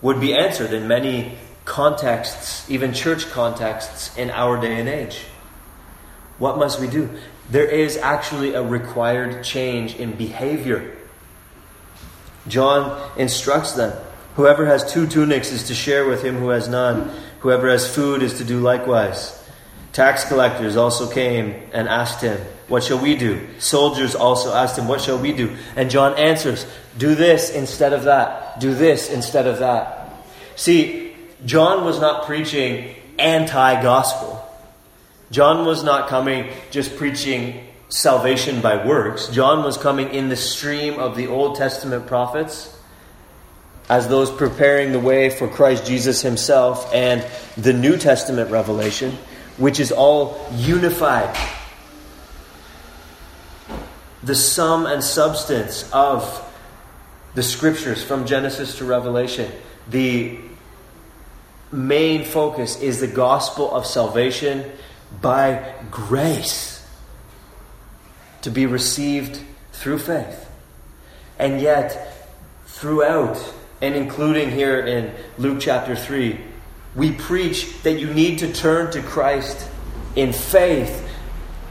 would 0.03 0.21
be 0.21 0.35
answered 0.35 0.75
in 0.75 0.89
many 0.89 1.39
contexts, 1.65 2.69
even 2.71 2.93
church 2.93 3.31
contexts, 3.31 4.15
in 4.17 4.31
our 4.31 4.61
day 4.61 4.79
and 4.79 4.89
age. 4.89 5.25
What 6.39 6.59
must 6.59 6.81
we 6.81 6.87
do? 6.87 7.09
There 7.51 7.67
is 7.67 7.97
actually 7.97 8.55
a 8.55 8.63
required 8.63 9.43
change 9.43 9.95
in 9.95 10.13
behavior. 10.13 10.97
John 12.47 13.11
instructs 13.17 13.73
them 13.73 13.97
whoever 14.35 14.67
has 14.67 14.91
two 14.91 15.07
tunics 15.07 15.53
is 15.53 15.65
to 15.65 15.75
share 15.75 16.07
with 16.07 16.23
him 16.23 16.37
who 16.37 16.51
has 16.51 16.69
none, 16.69 17.11
whoever 17.41 17.69
has 17.69 17.93
food 17.93 18.23
is 18.23 18.39
to 18.39 18.45
do 18.45 18.61
likewise. 18.61 19.39
Tax 19.93 20.25
collectors 20.25 20.77
also 20.77 21.11
came 21.11 21.55
and 21.73 21.87
asked 21.87 22.23
him, 22.23 22.41
What 22.69 22.83
shall 22.83 22.99
we 22.99 23.15
do? 23.15 23.47
Soldiers 23.59 24.15
also 24.15 24.55
asked 24.55 24.79
him, 24.79 24.89
What 24.89 25.03
shall 25.03 25.19
we 25.19 25.33
do? 25.33 25.55
And 25.77 25.91
John 25.91 26.17
answers, 26.19 26.67
Do 26.97 27.15
this 27.15 27.51
instead 27.51 27.93
of 27.93 28.05
that. 28.05 28.59
Do 28.59 28.75
this 28.75 29.11
instead 29.11 29.47
of 29.47 29.59
that. 29.59 30.15
See, 30.57 31.15
John 31.45 31.85
was 31.85 32.01
not 32.01 32.25
preaching 32.25 32.95
anti 33.19 33.83
gospel. 33.83 34.39
John 35.31 35.67
was 35.67 35.85
not 35.85 36.09
coming 36.09 36.51
just 36.71 36.97
preaching 36.97 37.67
salvation 37.89 38.63
by 38.63 38.87
works. 38.87 39.29
John 39.29 39.63
was 39.65 39.77
coming 39.77 40.15
in 40.15 40.31
the 40.31 40.37
stream 40.37 40.99
of 40.99 41.17
the 41.17 41.27
Old 41.27 41.57
Testament 41.57 42.07
prophets 42.07 42.75
as 43.89 44.09
those 44.09 44.31
preparing 44.31 44.93
the 44.93 45.01
way 45.01 45.31
for 45.31 45.49
Christ 45.49 45.87
Jesus 45.87 46.23
himself 46.23 46.93
and 46.95 47.25
the 47.57 47.73
New 47.73 47.97
Testament 47.97 48.51
revelation 48.51 49.17
which 49.57 49.81
is 49.81 49.93
all 49.93 50.47
unified. 50.55 51.37
The 54.23 54.35
sum 54.35 54.87
and 54.87 55.03
substance 55.03 55.91
of 55.93 56.49
the 57.35 57.43
scriptures 57.43 58.03
from 58.03 58.27
Genesis 58.27 58.79
to 58.79 58.85
Revelation. 58.85 59.51
The 59.89 60.39
main 61.71 62.25
focus 62.25 62.81
is 62.81 63.01
the 63.01 63.09
gospel 63.09 63.71
of 63.71 63.87
salvation 63.87 64.71
by 65.21 65.75
grace 65.91 66.87
to 68.43 68.51
be 68.51 68.67
received 68.67 69.41
through 69.73 69.99
faith. 69.99 70.51
And 71.39 71.61
yet, 71.61 72.29
throughout, 72.67 73.39
and 73.83 73.97
including 73.97 74.51
here 74.51 74.81
in 74.81 75.13
Luke 75.39 75.59
chapter 75.61 75.97
3, 75.97 76.39
we 76.95 77.13
preach 77.13 77.83
that 77.83 77.99
you 77.99 78.15
need 78.15 78.39
to 78.39 78.53
turn 78.53 78.93
to 78.93 79.03
Christ 79.03 79.69
in 80.15 80.33
faith, 80.33 81.09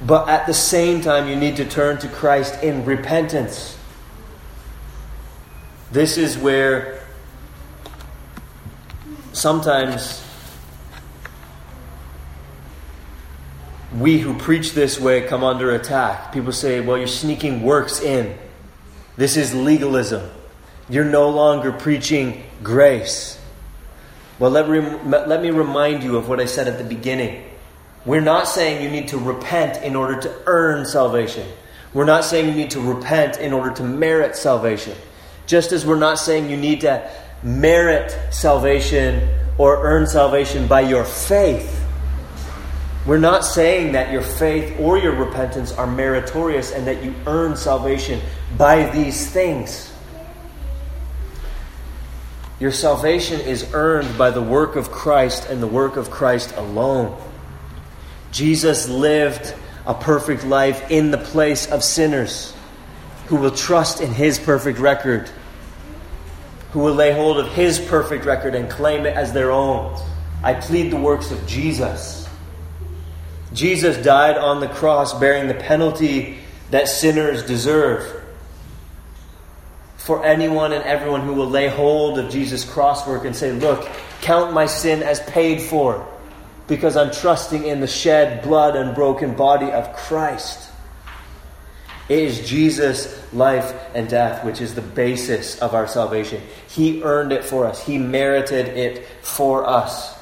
but 0.05 0.27
at 0.27 0.45
the 0.45 0.53
same 0.53 1.01
time, 1.01 1.29
you 1.29 1.37
need 1.37 1.55
to 1.55 1.65
turn 1.65 1.97
to 1.99 2.09
Christ 2.09 2.61
in 2.61 2.83
repentance. 2.83 3.77
This 5.91 6.17
is 6.17 6.37
where 6.37 7.01
sometimes 9.31 10.21
we 13.97 14.19
who 14.19 14.37
preach 14.37 14.73
this 14.73 14.99
way 14.99 15.27
come 15.27 15.43
under 15.43 15.71
attack. 15.71 16.33
People 16.33 16.51
say, 16.51 16.81
well, 16.81 16.97
you're 16.97 17.07
sneaking 17.07 17.61
works 17.63 18.01
in. 18.01 18.37
This 19.15 19.37
is 19.37 19.53
legalism. 19.53 20.29
You're 20.91 21.05
no 21.05 21.29
longer 21.29 21.71
preaching 21.71 22.43
grace. 22.61 23.39
Well, 24.39 24.51
let, 24.51 24.67
let 25.07 25.41
me 25.41 25.49
remind 25.49 26.03
you 26.03 26.17
of 26.17 26.27
what 26.27 26.41
I 26.41 26.45
said 26.45 26.67
at 26.67 26.77
the 26.77 26.83
beginning. 26.83 27.45
We're 28.05 28.19
not 28.19 28.45
saying 28.47 28.83
you 28.83 28.89
need 28.89 29.07
to 29.09 29.17
repent 29.17 29.81
in 29.83 29.95
order 29.95 30.19
to 30.19 30.35
earn 30.45 30.85
salvation. 30.85 31.47
We're 31.93 32.05
not 32.05 32.25
saying 32.25 32.49
you 32.49 32.55
need 32.55 32.71
to 32.71 32.81
repent 32.81 33.39
in 33.39 33.53
order 33.53 33.71
to 33.75 33.83
merit 33.83 34.35
salvation. 34.35 34.97
Just 35.47 35.71
as 35.71 35.85
we're 35.85 35.97
not 35.97 36.19
saying 36.19 36.49
you 36.49 36.57
need 36.57 36.81
to 36.81 37.09
merit 37.41 38.11
salvation 38.33 39.29
or 39.57 39.85
earn 39.85 40.07
salvation 40.07 40.67
by 40.67 40.81
your 40.81 41.05
faith. 41.05 41.85
We're 43.05 43.17
not 43.17 43.45
saying 43.45 43.93
that 43.93 44.11
your 44.11 44.23
faith 44.23 44.77
or 44.77 44.97
your 44.97 45.15
repentance 45.15 45.71
are 45.71 45.87
meritorious 45.87 46.71
and 46.73 46.85
that 46.85 47.01
you 47.01 47.15
earn 47.27 47.55
salvation 47.55 48.19
by 48.57 48.89
these 48.89 49.29
things. 49.31 49.90
Your 52.61 52.71
salvation 52.71 53.41
is 53.41 53.73
earned 53.73 54.19
by 54.19 54.29
the 54.29 54.41
work 54.41 54.75
of 54.75 54.91
Christ 54.91 55.47
and 55.49 55.63
the 55.63 55.67
work 55.67 55.97
of 55.97 56.11
Christ 56.11 56.53
alone. 56.55 57.19
Jesus 58.31 58.87
lived 58.87 59.55
a 59.87 59.95
perfect 59.95 60.45
life 60.45 60.91
in 60.91 61.09
the 61.09 61.17
place 61.17 61.65
of 61.71 61.83
sinners 61.83 62.55
who 63.25 63.37
will 63.37 63.49
trust 63.49 63.99
in 63.99 64.11
his 64.11 64.37
perfect 64.37 64.77
record 64.77 65.27
who 66.71 66.81
will 66.81 66.93
lay 66.93 67.11
hold 67.11 67.39
of 67.39 67.51
his 67.53 67.79
perfect 67.79 68.25
record 68.25 68.53
and 68.53 68.69
claim 68.69 69.07
it 69.07 69.15
as 69.15 69.33
their 69.33 69.49
own. 69.49 69.99
I 70.43 70.53
plead 70.53 70.91
the 70.91 70.97
works 70.97 71.31
of 71.31 71.47
Jesus. 71.47 72.29
Jesus 73.53 73.97
died 73.97 74.37
on 74.37 74.59
the 74.59 74.67
cross 74.67 75.19
bearing 75.19 75.47
the 75.47 75.55
penalty 75.55 76.37
that 76.69 76.87
sinners 76.87 77.41
deserve. 77.41 78.20
For 80.03 80.25
anyone 80.25 80.73
and 80.73 80.83
everyone 80.83 81.21
who 81.21 81.33
will 81.33 81.49
lay 81.49 81.67
hold 81.67 82.17
of 82.17 82.31
Jesus' 82.31 82.65
cross 82.65 83.07
work 83.07 83.23
and 83.23 83.35
say, 83.35 83.51
Look, 83.51 83.87
count 84.21 84.51
my 84.51 84.65
sin 84.65 85.03
as 85.03 85.19
paid 85.21 85.61
for 85.61 86.07
because 86.67 86.95
I'm 86.97 87.11
trusting 87.11 87.65
in 87.65 87.81
the 87.81 87.87
shed 87.87 88.43
blood 88.43 88.75
and 88.75 88.95
broken 88.95 89.35
body 89.35 89.71
of 89.71 89.93
Christ. 89.93 90.69
It 92.09 92.19
is 92.19 92.49
Jesus' 92.49 93.21
life 93.33 93.73
and 93.93 94.09
death, 94.09 94.43
which 94.43 94.59
is 94.59 94.73
the 94.73 94.81
basis 94.81 95.59
of 95.59 95.73
our 95.73 95.87
salvation. 95.87 96.41
He 96.67 97.03
earned 97.03 97.31
it 97.31 97.45
for 97.45 97.65
us, 97.65 97.85
He 97.85 97.97
merited 97.97 98.69
it 98.69 99.05
for 99.21 99.67
us. 99.67 100.17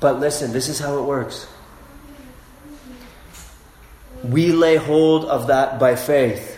But 0.00 0.20
listen, 0.20 0.52
this 0.52 0.68
is 0.68 0.78
how 0.78 0.98
it 0.98 1.02
works. 1.02 1.46
We 4.22 4.52
lay 4.52 4.76
hold 4.76 5.26
of 5.26 5.48
that 5.48 5.78
by 5.78 5.96
faith. 5.96 6.53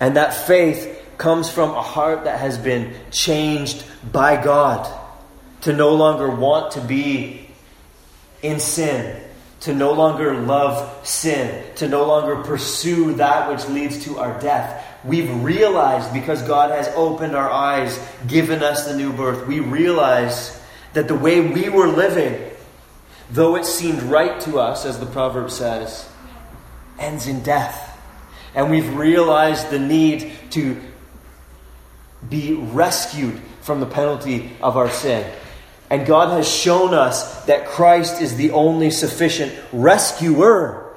And 0.00 0.16
that 0.16 0.34
faith 0.34 1.04
comes 1.18 1.50
from 1.50 1.70
a 1.70 1.82
heart 1.82 2.24
that 2.24 2.40
has 2.40 2.58
been 2.58 2.94
changed 3.10 3.84
by 4.12 4.42
God 4.42 4.92
to 5.62 5.72
no 5.72 5.94
longer 5.94 6.28
want 6.28 6.72
to 6.72 6.80
be 6.80 7.48
in 8.42 8.60
sin, 8.60 9.22
to 9.60 9.74
no 9.74 9.92
longer 9.92 10.34
love 10.34 11.06
sin, 11.06 11.64
to 11.76 11.88
no 11.88 12.06
longer 12.06 12.42
pursue 12.42 13.14
that 13.14 13.50
which 13.50 13.66
leads 13.68 14.04
to 14.04 14.18
our 14.18 14.38
death. 14.40 14.84
We've 15.04 15.42
realized 15.42 16.12
because 16.12 16.42
God 16.42 16.70
has 16.70 16.88
opened 16.94 17.34
our 17.34 17.50
eyes, 17.50 17.98
given 18.26 18.62
us 18.62 18.86
the 18.86 18.96
new 18.96 19.12
birth, 19.12 19.46
we 19.46 19.60
realize 19.60 20.60
that 20.92 21.08
the 21.08 21.14
way 21.14 21.40
we 21.40 21.68
were 21.68 21.88
living, 21.88 22.50
though 23.30 23.56
it 23.56 23.64
seemed 23.64 24.02
right 24.02 24.40
to 24.42 24.58
us, 24.58 24.84
as 24.84 24.98
the 24.98 25.06
proverb 25.06 25.50
says, 25.50 26.08
ends 26.98 27.26
in 27.26 27.42
death. 27.42 27.85
And 28.56 28.70
we've 28.70 28.96
realized 28.96 29.70
the 29.70 29.78
need 29.78 30.32
to 30.50 30.80
be 32.28 32.54
rescued 32.54 33.38
from 33.60 33.80
the 33.80 33.86
penalty 33.86 34.50
of 34.62 34.76
our 34.76 34.90
sin. 34.90 35.30
And 35.90 36.06
God 36.06 36.30
has 36.30 36.48
shown 36.48 36.94
us 36.94 37.44
that 37.44 37.66
Christ 37.66 38.20
is 38.20 38.36
the 38.36 38.50
only 38.50 38.90
sufficient 38.90 39.54
rescuer. 39.72 40.94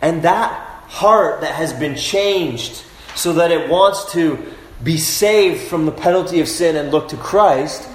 And 0.00 0.22
that 0.22 0.52
heart 0.88 1.40
that 1.40 1.54
has 1.54 1.72
been 1.72 1.96
changed 1.96 2.84
so 3.14 3.32
that 3.32 3.50
it 3.50 3.68
wants 3.68 4.12
to 4.12 4.38
be 4.84 4.96
saved 4.96 5.62
from 5.62 5.86
the 5.86 5.92
penalty 5.92 6.40
of 6.40 6.48
sin 6.48 6.76
and 6.76 6.92
look 6.92 7.08
to 7.08 7.16
Christ 7.16 7.88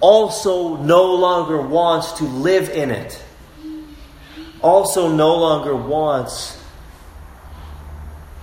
also 0.00 0.76
no 0.76 1.14
longer 1.14 1.60
wants 1.60 2.12
to 2.14 2.24
live 2.24 2.68
in 2.68 2.90
it. 2.90 3.22
Also 4.60 5.10
no 5.10 5.36
longer 5.36 5.74
wants 5.74 6.55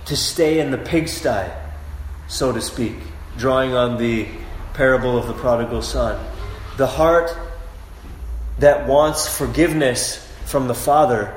to 0.06 0.16
stay 0.16 0.60
in 0.60 0.70
the 0.70 0.78
pigsty, 0.78 1.50
so 2.28 2.52
to 2.52 2.60
speak, 2.60 2.96
drawing 3.36 3.74
on 3.74 3.98
the 3.98 4.28
parable 4.74 5.16
of 5.16 5.26
the 5.26 5.34
prodigal 5.34 5.82
son. 5.82 6.22
The 6.76 6.86
heart 6.86 7.36
that 8.58 8.86
wants 8.86 9.26
forgiveness 9.26 10.20
from 10.46 10.68
the 10.68 10.74
Father 10.74 11.32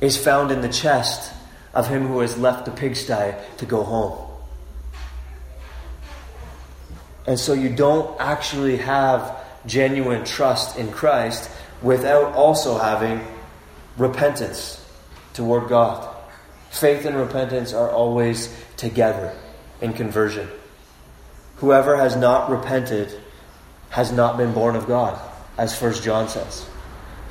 is 0.00 0.16
found 0.16 0.50
in 0.50 0.60
the 0.60 0.68
chest 0.68 1.32
of 1.74 1.88
him 1.88 2.06
who 2.06 2.20
has 2.20 2.38
left 2.38 2.64
the 2.64 2.70
pigsty 2.70 3.34
to 3.58 3.66
go 3.66 3.82
home. 3.82 4.24
And 7.26 7.38
so 7.38 7.52
you 7.52 7.68
don't 7.68 8.18
actually 8.20 8.78
have 8.78 9.36
genuine 9.66 10.24
trust 10.24 10.78
in 10.78 10.90
Christ 10.90 11.50
without 11.82 12.32
also 12.34 12.78
having 12.78 13.20
repentance 13.98 14.84
toward 15.34 15.68
God. 15.68 16.17
Faith 16.70 17.04
and 17.04 17.16
repentance 17.16 17.72
are 17.72 17.90
always 17.90 18.54
together 18.76 19.34
in 19.80 19.92
conversion. 19.92 20.48
Whoever 21.56 21.96
has 21.96 22.14
not 22.16 22.50
repented 22.50 23.20
has 23.90 24.12
not 24.12 24.36
been 24.36 24.52
born 24.52 24.76
of 24.76 24.86
God, 24.86 25.18
as 25.56 25.76
First 25.76 26.02
John 26.02 26.28
says. 26.28 26.66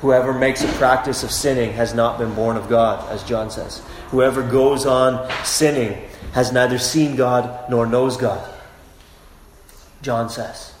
Whoever 0.00 0.32
makes 0.32 0.62
a 0.62 0.68
practice 0.74 1.24
of 1.24 1.30
sinning 1.30 1.72
has 1.72 1.94
not 1.94 2.18
been 2.18 2.34
born 2.34 2.56
of 2.56 2.68
God, 2.68 3.08
as 3.10 3.22
John 3.24 3.50
says. 3.50 3.82
Whoever 4.10 4.42
goes 4.42 4.86
on 4.86 5.30
sinning 5.44 6.08
has 6.32 6.52
neither 6.52 6.78
seen 6.78 7.16
God 7.16 7.70
nor 7.70 7.86
knows 7.86 8.16
God, 8.16 8.48
John 10.02 10.28
says. 10.30 10.72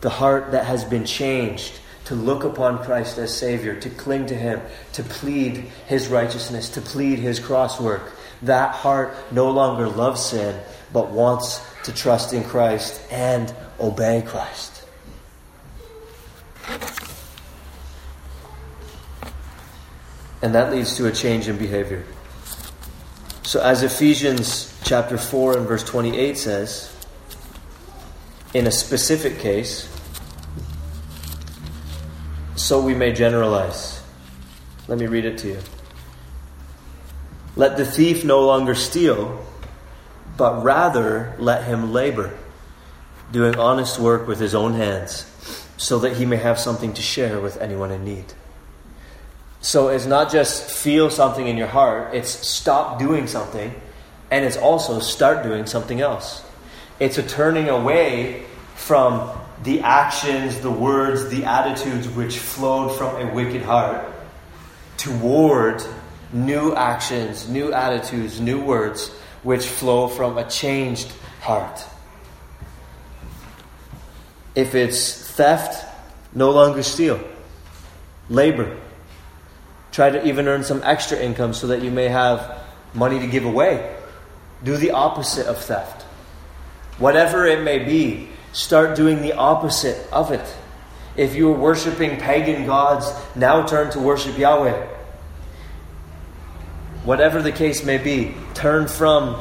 The 0.00 0.10
heart 0.10 0.50
that 0.52 0.66
has 0.66 0.84
been 0.84 1.04
changed 1.04 1.78
to 2.06 2.14
look 2.14 2.44
upon 2.44 2.82
Christ 2.82 3.18
as 3.18 3.36
Savior, 3.36 3.78
to 3.80 3.90
cling 3.90 4.26
to 4.26 4.34
Him, 4.34 4.60
to 4.94 5.02
plead 5.02 5.56
His 5.86 6.08
righteousness, 6.08 6.68
to 6.70 6.80
plead 6.80 7.18
His 7.18 7.38
cross 7.38 7.80
work. 7.80 8.12
That 8.42 8.74
heart 8.74 9.14
no 9.30 9.50
longer 9.50 9.88
loves 9.88 10.24
sin, 10.24 10.60
but 10.92 11.10
wants 11.10 11.64
to 11.84 11.92
trust 11.92 12.32
in 12.32 12.44
Christ 12.44 13.00
and 13.10 13.54
obey 13.78 14.22
Christ. 14.26 14.84
And 20.42 20.54
that 20.56 20.72
leads 20.72 20.96
to 20.96 21.06
a 21.06 21.12
change 21.12 21.46
in 21.46 21.56
behavior. 21.56 22.04
So, 23.44 23.60
as 23.60 23.82
Ephesians 23.82 24.76
chapter 24.82 25.16
4 25.16 25.58
and 25.58 25.68
verse 25.68 25.84
28 25.84 26.36
says, 26.36 26.92
in 28.54 28.66
a 28.66 28.72
specific 28.72 29.38
case, 29.38 29.91
so 32.62 32.80
we 32.80 32.94
may 32.94 33.12
generalize. 33.12 34.00
Let 34.86 34.96
me 34.96 35.08
read 35.08 35.24
it 35.24 35.36
to 35.38 35.48
you. 35.48 35.58
Let 37.56 37.76
the 37.76 37.84
thief 37.84 38.24
no 38.24 38.46
longer 38.46 38.76
steal, 38.76 39.44
but 40.36 40.62
rather 40.62 41.34
let 41.40 41.64
him 41.64 41.92
labor, 41.92 42.38
doing 43.32 43.56
honest 43.56 43.98
work 43.98 44.28
with 44.28 44.38
his 44.38 44.54
own 44.54 44.74
hands, 44.74 45.26
so 45.76 45.98
that 45.98 46.16
he 46.16 46.24
may 46.24 46.36
have 46.36 46.56
something 46.56 46.92
to 46.94 47.02
share 47.02 47.40
with 47.40 47.56
anyone 47.60 47.90
in 47.90 48.04
need. 48.04 48.32
So 49.60 49.88
it's 49.88 50.06
not 50.06 50.30
just 50.30 50.70
feel 50.70 51.10
something 51.10 51.48
in 51.48 51.56
your 51.56 51.66
heart, 51.66 52.14
it's 52.14 52.30
stop 52.30 52.96
doing 52.96 53.26
something, 53.26 53.74
and 54.30 54.44
it's 54.44 54.56
also 54.56 55.00
start 55.00 55.42
doing 55.42 55.66
something 55.66 56.00
else. 56.00 56.44
It's 57.00 57.18
a 57.18 57.24
turning 57.24 57.68
away 57.68 58.46
from 58.76 59.36
the 59.62 59.80
actions, 59.80 60.60
the 60.60 60.70
words, 60.70 61.28
the 61.28 61.44
attitudes 61.44 62.08
which 62.08 62.38
flowed 62.38 62.96
from 62.96 63.16
a 63.16 63.32
wicked 63.32 63.62
heart 63.62 64.04
toward 64.96 65.82
new 66.32 66.74
actions, 66.74 67.48
new 67.48 67.72
attitudes, 67.72 68.40
new 68.40 68.62
words 68.62 69.10
which 69.42 69.66
flow 69.66 70.08
from 70.08 70.38
a 70.38 70.48
changed 70.48 71.12
heart. 71.40 71.84
If 74.54 74.74
it's 74.74 75.30
theft, 75.32 75.84
no 76.34 76.50
longer 76.50 76.82
steal. 76.82 77.20
Labor. 78.28 78.78
Try 79.90 80.10
to 80.10 80.26
even 80.26 80.48
earn 80.48 80.64
some 80.64 80.82
extra 80.84 81.18
income 81.18 81.54
so 81.54 81.68
that 81.68 81.82
you 81.82 81.90
may 81.90 82.08
have 82.08 82.58
money 82.94 83.18
to 83.18 83.26
give 83.26 83.44
away. 83.44 83.96
Do 84.64 84.76
the 84.76 84.92
opposite 84.92 85.46
of 85.46 85.58
theft. 85.58 86.02
Whatever 86.98 87.46
it 87.46 87.62
may 87.62 87.78
be, 87.80 88.28
start 88.52 88.96
doing 88.96 89.22
the 89.22 89.32
opposite 89.32 90.06
of 90.12 90.30
it. 90.30 90.56
If 91.16 91.34
you 91.34 91.50
are 91.52 91.58
worshiping 91.58 92.18
pagan 92.18 92.64
gods, 92.66 93.10
now 93.34 93.66
turn 93.66 93.90
to 93.92 94.00
worship 94.00 94.38
Yahweh. 94.38 94.86
Whatever 97.04 97.42
the 97.42 97.52
case 97.52 97.84
may 97.84 97.98
be, 97.98 98.34
turn 98.54 98.86
from 98.86 99.36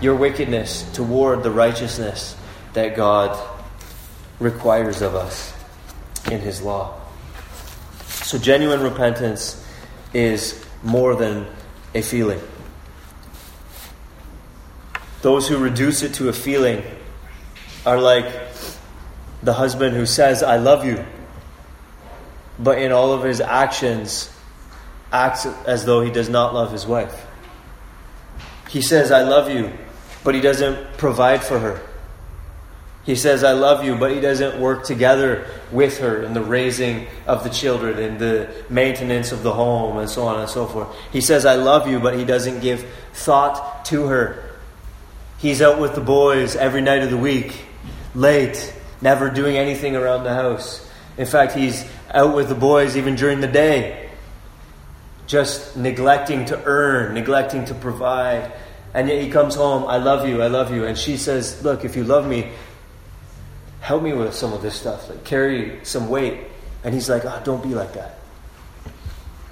your 0.00 0.14
wickedness 0.14 0.82
toward 0.92 1.42
the 1.42 1.50
righteousness 1.50 2.36
that 2.74 2.94
God 2.94 3.36
requires 4.38 5.00
of 5.00 5.14
us 5.14 5.54
in 6.30 6.40
His 6.40 6.60
law. 6.60 7.00
So, 8.04 8.38
genuine 8.38 8.82
repentance 8.82 9.64
is 10.12 10.64
more 10.82 11.14
than 11.14 11.46
a 11.94 12.02
feeling. 12.02 12.40
Those 15.22 15.48
who 15.48 15.56
reduce 15.56 16.02
it 16.02 16.14
to 16.14 16.28
a 16.28 16.32
feeling 16.32 16.84
are 17.86 18.00
like 18.00 18.26
the 19.42 19.52
husband 19.52 19.96
who 19.96 20.04
says, 20.04 20.42
I 20.42 20.56
love 20.56 20.84
you, 20.84 21.04
but 22.58 22.78
in 22.78 22.90
all 22.90 23.12
of 23.12 23.22
his 23.22 23.40
actions 23.40 24.30
acts 25.12 25.46
as 25.46 25.84
though 25.84 26.02
he 26.02 26.10
does 26.10 26.28
not 26.28 26.52
love 26.52 26.72
his 26.72 26.84
wife. 26.84 27.26
He 28.68 28.82
says, 28.82 29.12
I 29.12 29.22
love 29.22 29.48
you, 29.48 29.72
but 30.24 30.34
he 30.34 30.40
doesn't 30.40 30.98
provide 30.98 31.44
for 31.44 31.60
her. 31.60 31.80
He 33.04 33.14
says, 33.14 33.44
I 33.44 33.52
love 33.52 33.84
you, 33.84 33.94
but 33.94 34.10
he 34.10 34.20
doesn't 34.20 34.60
work 34.60 34.84
together 34.84 35.46
with 35.70 35.98
her 35.98 36.24
in 36.24 36.34
the 36.34 36.42
raising 36.42 37.06
of 37.24 37.44
the 37.44 37.50
children, 37.50 38.00
in 38.00 38.18
the 38.18 38.50
maintenance 38.68 39.30
of 39.30 39.44
the 39.44 39.52
home, 39.52 39.98
and 39.98 40.10
so 40.10 40.26
on 40.26 40.40
and 40.40 40.50
so 40.50 40.66
forth. 40.66 40.88
He 41.12 41.20
says, 41.20 41.46
I 41.46 41.54
love 41.54 41.88
you, 41.88 42.00
but 42.00 42.18
he 42.18 42.24
doesn't 42.24 42.60
give 42.60 42.84
thought 43.12 43.84
to 43.86 44.06
her 44.06 44.46
He's 45.38 45.60
out 45.60 45.78
with 45.78 45.94
the 45.94 46.00
boys 46.00 46.56
every 46.56 46.80
night 46.80 47.02
of 47.02 47.10
the 47.10 47.16
week, 47.16 47.65
late, 48.16 48.74
never 49.00 49.30
doing 49.30 49.56
anything 49.56 49.94
around 49.94 50.24
the 50.24 50.34
house. 50.34 50.88
In 51.16 51.26
fact, 51.26 51.52
he's 51.52 51.88
out 52.12 52.34
with 52.34 52.48
the 52.48 52.54
boys 52.54 52.96
even 52.96 53.14
during 53.14 53.40
the 53.40 53.46
day, 53.46 54.08
just 55.26 55.76
neglecting 55.76 56.46
to 56.46 56.62
earn, 56.64 57.14
neglecting 57.14 57.66
to 57.66 57.74
provide. 57.74 58.52
And 58.94 59.08
yet 59.08 59.22
he 59.22 59.30
comes 59.30 59.54
home, 59.54 59.84
I 59.84 59.98
love 59.98 60.26
you, 60.26 60.42
I 60.42 60.48
love 60.48 60.74
you. 60.74 60.84
And 60.84 60.96
she 60.96 61.16
says, 61.18 61.62
Look, 61.62 61.84
if 61.84 61.94
you 61.94 62.04
love 62.04 62.26
me, 62.26 62.50
help 63.80 64.02
me 64.02 64.12
with 64.14 64.34
some 64.34 64.52
of 64.52 64.62
this 64.62 64.74
stuff, 64.74 65.08
like 65.08 65.24
carry 65.24 65.84
some 65.84 66.08
weight. 66.08 66.40
And 66.82 66.94
he's 66.94 67.08
like, 67.08 67.24
Oh, 67.24 67.40
don't 67.44 67.62
be 67.62 67.74
like 67.74 67.92
that. 67.92 68.18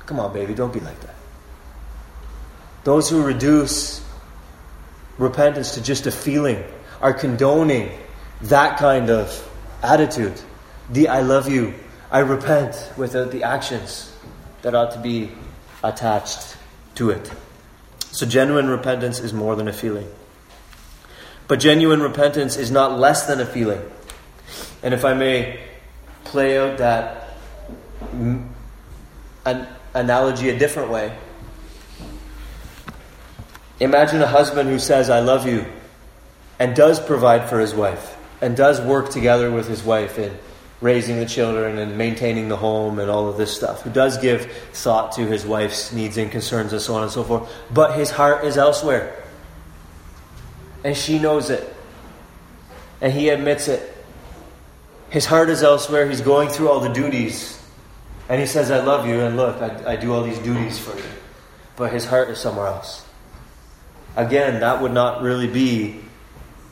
Come 0.06 0.20
on, 0.20 0.32
baby, 0.32 0.54
don't 0.54 0.72
be 0.72 0.80
like 0.80 0.98
that. 1.00 1.14
Those 2.84 3.08
who 3.08 3.22
reduce 3.22 4.04
repentance 5.16 5.74
to 5.74 5.82
just 5.82 6.06
a 6.06 6.10
feeling 6.10 6.62
are 7.00 7.12
condoning 7.14 7.90
that 8.44 8.78
kind 8.78 9.10
of 9.10 9.50
attitude. 9.82 10.40
The 10.90 11.08
I 11.08 11.20
love 11.20 11.48
you, 11.48 11.74
I 12.10 12.20
repent 12.20 12.92
without 12.96 13.30
the 13.30 13.44
actions 13.44 14.14
that 14.62 14.74
ought 14.74 14.92
to 14.92 14.98
be 14.98 15.32
attached 15.82 16.56
to 16.96 17.10
it. 17.10 17.30
So, 18.12 18.26
genuine 18.26 18.68
repentance 18.68 19.18
is 19.18 19.32
more 19.32 19.56
than 19.56 19.66
a 19.68 19.72
feeling. 19.72 20.08
But 21.48 21.60
genuine 21.60 22.00
repentance 22.00 22.56
is 22.56 22.70
not 22.70 22.98
less 22.98 23.26
than 23.26 23.40
a 23.40 23.46
feeling. 23.46 23.82
And 24.82 24.94
if 24.94 25.04
I 25.04 25.14
may 25.14 25.60
play 26.24 26.58
out 26.58 26.78
that 26.78 27.36
an 28.12 29.68
analogy 29.94 30.48
a 30.48 30.58
different 30.58 30.90
way, 30.90 31.16
imagine 33.80 34.22
a 34.22 34.26
husband 34.26 34.68
who 34.68 34.78
says, 34.78 35.10
I 35.10 35.20
love 35.20 35.46
you, 35.46 35.66
and 36.58 36.74
does 36.74 37.00
provide 37.00 37.48
for 37.48 37.60
his 37.60 37.74
wife, 37.74 38.13
and 38.44 38.54
does 38.54 38.78
work 38.78 39.08
together 39.08 39.50
with 39.50 39.66
his 39.66 39.82
wife 39.82 40.18
in 40.18 40.36
raising 40.82 41.16
the 41.18 41.24
children 41.24 41.78
and 41.78 41.96
maintaining 41.96 42.50
the 42.50 42.56
home 42.58 42.98
and 42.98 43.10
all 43.10 43.26
of 43.26 43.38
this 43.38 43.56
stuff, 43.56 43.80
who 43.80 43.90
does 43.90 44.18
give 44.18 44.52
thought 44.74 45.12
to 45.12 45.26
his 45.26 45.46
wife's 45.46 45.94
needs 45.94 46.18
and 46.18 46.30
concerns 46.30 46.70
and 46.70 46.82
so 46.82 46.94
on 46.94 47.02
and 47.02 47.10
so 47.10 47.24
forth, 47.24 47.50
but 47.72 47.98
his 47.98 48.10
heart 48.10 48.44
is 48.44 48.58
elsewhere. 48.58 49.24
And 50.84 50.94
she 50.94 51.18
knows 51.18 51.48
it. 51.48 51.74
And 53.00 53.14
he 53.14 53.30
admits 53.30 53.66
it. 53.66 53.96
His 55.08 55.24
heart 55.24 55.48
is 55.48 55.62
elsewhere. 55.62 56.06
He's 56.06 56.20
going 56.20 56.50
through 56.50 56.68
all 56.68 56.80
the 56.80 56.92
duties. 56.92 57.58
And 58.28 58.38
he 58.38 58.46
says, 58.46 58.70
I 58.70 58.84
love 58.84 59.08
you, 59.08 59.20
and 59.20 59.38
look, 59.38 59.56
I, 59.62 59.92
I 59.92 59.96
do 59.96 60.12
all 60.12 60.22
these 60.22 60.38
duties 60.40 60.78
for 60.78 60.94
you. 60.94 61.04
But 61.76 61.94
his 61.94 62.04
heart 62.04 62.28
is 62.28 62.36
somewhere 62.36 62.66
else. 62.66 63.06
Again, 64.16 64.60
that 64.60 64.82
would 64.82 64.92
not 64.92 65.22
really 65.22 65.46
be 65.46 66.03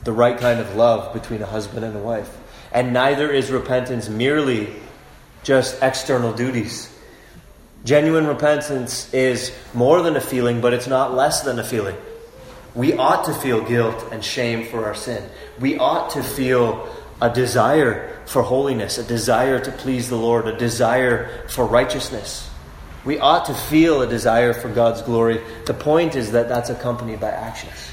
the 0.03 0.13
right 0.13 0.37
kind 0.37 0.59
of 0.59 0.75
love 0.75 1.13
between 1.13 1.41
a 1.41 1.45
husband 1.45 1.85
and 1.85 1.95
a 1.95 1.99
wife. 1.99 2.35
And 2.71 2.93
neither 2.93 3.31
is 3.31 3.51
repentance 3.51 4.09
merely 4.09 4.73
just 5.43 5.81
external 5.81 6.33
duties. 6.33 6.89
Genuine 7.85 8.27
repentance 8.27 9.13
is 9.13 9.55
more 9.73 10.01
than 10.01 10.15
a 10.15 10.21
feeling, 10.21 10.61
but 10.61 10.73
it's 10.73 10.87
not 10.87 11.13
less 11.13 11.41
than 11.41 11.59
a 11.59 11.63
feeling. 11.63 11.97
We 12.75 12.93
ought 12.93 13.25
to 13.25 13.33
feel 13.33 13.61
guilt 13.61 14.07
and 14.11 14.23
shame 14.23 14.65
for 14.65 14.85
our 14.85 14.95
sin. 14.95 15.29
We 15.59 15.77
ought 15.77 16.11
to 16.11 16.23
feel 16.23 16.89
a 17.21 17.29
desire 17.29 18.17
for 18.25 18.41
holiness, 18.41 18.97
a 18.97 19.03
desire 19.03 19.59
to 19.59 19.71
please 19.71 20.09
the 20.09 20.17
Lord, 20.17 20.47
a 20.47 20.57
desire 20.57 21.47
for 21.49 21.65
righteousness. 21.65 22.49
We 23.05 23.19
ought 23.19 23.45
to 23.45 23.53
feel 23.53 24.01
a 24.01 24.07
desire 24.07 24.53
for 24.53 24.69
God's 24.69 25.01
glory. 25.01 25.41
The 25.65 25.73
point 25.73 26.15
is 26.15 26.31
that 26.31 26.47
that's 26.47 26.69
accompanied 26.69 27.19
by 27.19 27.31
actions. 27.31 27.91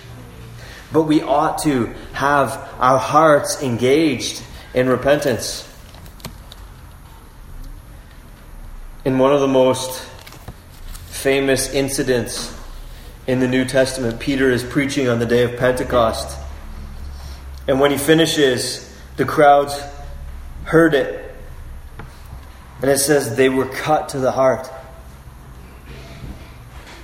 But 0.92 1.04
we 1.04 1.22
ought 1.22 1.58
to 1.62 1.86
have 2.12 2.52
our 2.78 2.98
hearts 2.98 3.62
engaged 3.62 4.42
in 4.74 4.88
repentance. 4.88 5.66
In 9.04 9.18
one 9.18 9.32
of 9.32 9.40
the 9.40 9.48
most 9.48 10.02
famous 11.08 11.72
incidents 11.72 12.56
in 13.26 13.40
the 13.40 13.48
New 13.48 13.64
Testament, 13.64 14.18
Peter 14.20 14.50
is 14.50 14.64
preaching 14.64 15.08
on 15.08 15.18
the 15.18 15.26
day 15.26 15.44
of 15.44 15.56
Pentecost. 15.58 16.38
And 17.68 17.78
when 17.78 17.90
he 17.90 17.98
finishes, 17.98 18.90
the 19.16 19.24
crowds 19.24 19.80
heard 20.64 20.94
it. 20.94 21.34
And 22.80 22.90
it 22.90 22.98
says 22.98 23.36
they 23.36 23.48
were 23.48 23.66
cut 23.66 24.10
to 24.10 24.18
the 24.18 24.32
heart. 24.32 24.68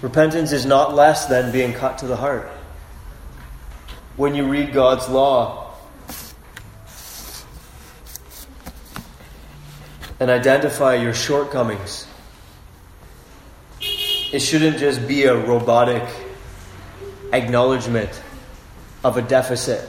Repentance 0.03 0.53
is 0.53 0.67
not 0.67 0.95
less 0.95 1.27
than 1.27 1.53
being 1.53 1.73
cut 1.73 1.99
to 1.99 2.07
the 2.07 2.17
heart. 2.17 2.51
When 4.17 4.35
you 4.35 4.47
read 4.49 4.73
God's 4.73 5.09
law, 5.09 5.67
and 10.19 10.31
identify 10.31 10.95
your 10.95 11.15
shortcomings. 11.15 12.07
It 13.81 14.41
shouldn't 14.41 14.79
just 14.79 15.07
be 15.07 15.25
a 15.25 15.37
robotic 15.37 16.03
acknowledgement 17.33 18.23
of 19.05 19.17
a 19.17 19.23
deficit. 19.23 19.89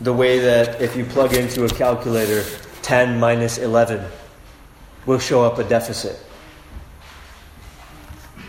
The 0.00 0.12
way 0.12 0.38
that 0.38 0.80
if 0.80 0.96
you 0.96 1.04
plug 1.04 1.34
into 1.34 1.64
a 1.64 1.68
calculator, 1.68 2.44
10 2.82 3.18
minus 3.18 3.58
11 3.58 4.04
will 5.04 5.18
show 5.18 5.44
up 5.44 5.58
a 5.58 5.64
deficit. 5.64 6.18